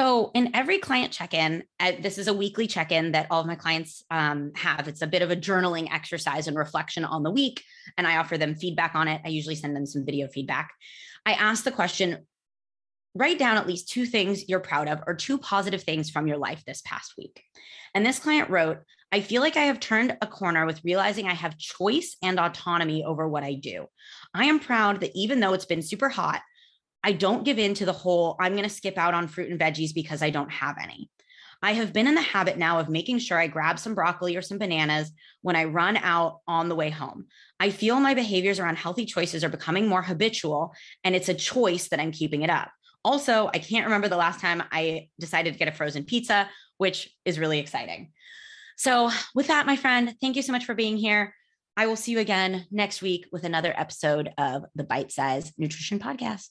So, 0.00 0.30
in 0.32 0.56
every 0.56 0.78
client 0.78 1.12
check 1.12 1.34
in, 1.34 1.62
this 1.78 2.16
is 2.16 2.26
a 2.26 2.32
weekly 2.32 2.66
check 2.66 2.90
in 2.90 3.12
that 3.12 3.26
all 3.30 3.42
of 3.42 3.46
my 3.46 3.54
clients 3.54 4.02
um, 4.10 4.50
have. 4.54 4.88
It's 4.88 5.02
a 5.02 5.06
bit 5.06 5.20
of 5.20 5.30
a 5.30 5.36
journaling 5.36 5.92
exercise 5.92 6.48
and 6.48 6.56
reflection 6.56 7.04
on 7.04 7.22
the 7.22 7.30
week, 7.30 7.62
and 7.98 8.06
I 8.06 8.16
offer 8.16 8.38
them 8.38 8.54
feedback 8.54 8.94
on 8.94 9.08
it. 9.08 9.20
I 9.26 9.28
usually 9.28 9.56
send 9.56 9.76
them 9.76 9.84
some 9.84 10.06
video 10.06 10.26
feedback. 10.26 10.70
I 11.26 11.34
ask 11.34 11.64
the 11.64 11.70
question 11.70 12.26
write 13.14 13.38
down 13.38 13.58
at 13.58 13.66
least 13.66 13.90
two 13.90 14.06
things 14.06 14.48
you're 14.48 14.60
proud 14.60 14.88
of 14.88 15.02
or 15.06 15.14
two 15.14 15.36
positive 15.36 15.82
things 15.82 16.08
from 16.08 16.26
your 16.26 16.38
life 16.38 16.62
this 16.64 16.80
past 16.82 17.12
week. 17.18 17.42
And 17.94 18.06
this 18.06 18.20
client 18.20 18.48
wrote, 18.48 18.78
I 19.12 19.20
feel 19.20 19.42
like 19.42 19.56
I 19.56 19.64
have 19.64 19.80
turned 19.80 20.16
a 20.22 20.26
corner 20.26 20.64
with 20.64 20.84
realizing 20.84 21.26
I 21.26 21.34
have 21.34 21.58
choice 21.58 22.16
and 22.22 22.38
autonomy 22.38 23.04
over 23.04 23.28
what 23.28 23.42
I 23.42 23.54
do. 23.54 23.86
I 24.32 24.44
am 24.44 24.60
proud 24.60 25.00
that 25.00 25.10
even 25.14 25.40
though 25.40 25.52
it's 25.52 25.66
been 25.66 25.82
super 25.82 26.08
hot, 26.08 26.40
I 27.02 27.12
don't 27.12 27.44
give 27.44 27.58
in 27.58 27.74
to 27.74 27.86
the 27.86 27.92
whole, 27.92 28.36
I'm 28.40 28.52
going 28.52 28.68
to 28.68 28.74
skip 28.74 28.98
out 28.98 29.14
on 29.14 29.28
fruit 29.28 29.50
and 29.50 29.60
veggies 29.60 29.94
because 29.94 30.22
I 30.22 30.30
don't 30.30 30.50
have 30.50 30.76
any. 30.82 31.08
I 31.62 31.72
have 31.72 31.92
been 31.92 32.06
in 32.06 32.14
the 32.14 32.22
habit 32.22 32.56
now 32.56 32.78
of 32.78 32.88
making 32.88 33.18
sure 33.18 33.38
I 33.38 33.46
grab 33.46 33.78
some 33.78 33.94
broccoli 33.94 34.34
or 34.34 34.42
some 34.42 34.58
bananas 34.58 35.12
when 35.42 35.56
I 35.56 35.64
run 35.64 35.98
out 35.98 36.38
on 36.48 36.68
the 36.68 36.74
way 36.74 36.88
home. 36.88 37.26
I 37.58 37.70
feel 37.70 38.00
my 38.00 38.14
behaviors 38.14 38.58
around 38.58 38.76
healthy 38.76 39.04
choices 39.04 39.44
are 39.44 39.50
becoming 39.50 39.86
more 39.86 40.02
habitual, 40.02 40.74
and 41.04 41.14
it's 41.14 41.28
a 41.28 41.34
choice 41.34 41.88
that 41.88 42.00
I'm 42.00 42.12
keeping 42.12 42.42
it 42.42 42.50
up. 42.50 42.70
Also, 43.04 43.50
I 43.52 43.58
can't 43.58 43.86
remember 43.86 44.08
the 44.08 44.16
last 44.16 44.40
time 44.40 44.62
I 44.72 45.08
decided 45.18 45.52
to 45.52 45.58
get 45.58 45.68
a 45.68 45.72
frozen 45.72 46.04
pizza, 46.04 46.48
which 46.78 47.14
is 47.26 47.38
really 47.38 47.58
exciting. 47.58 48.12
So, 48.76 49.10
with 49.34 49.48
that, 49.48 49.66
my 49.66 49.76
friend, 49.76 50.14
thank 50.20 50.36
you 50.36 50.42
so 50.42 50.52
much 50.52 50.64
for 50.64 50.74
being 50.74 50.96
here. 50.96 51.34
I 51.76 51.86
will 51.86 51.96
see 51.96 52.12
you 52.12 52.18
again 52.18 52.66
next 52.70 53.02
week 53.02 53.26
with 53.32 53.44
another 53.44 53.74
episode 53.76 54.30
of 54.38 54.64
the 54.74 54.84
Bite 54.84 55.12
Size 55.12 55.52
Nutrition 55.58 55.98
Podcast. 55.98 56.48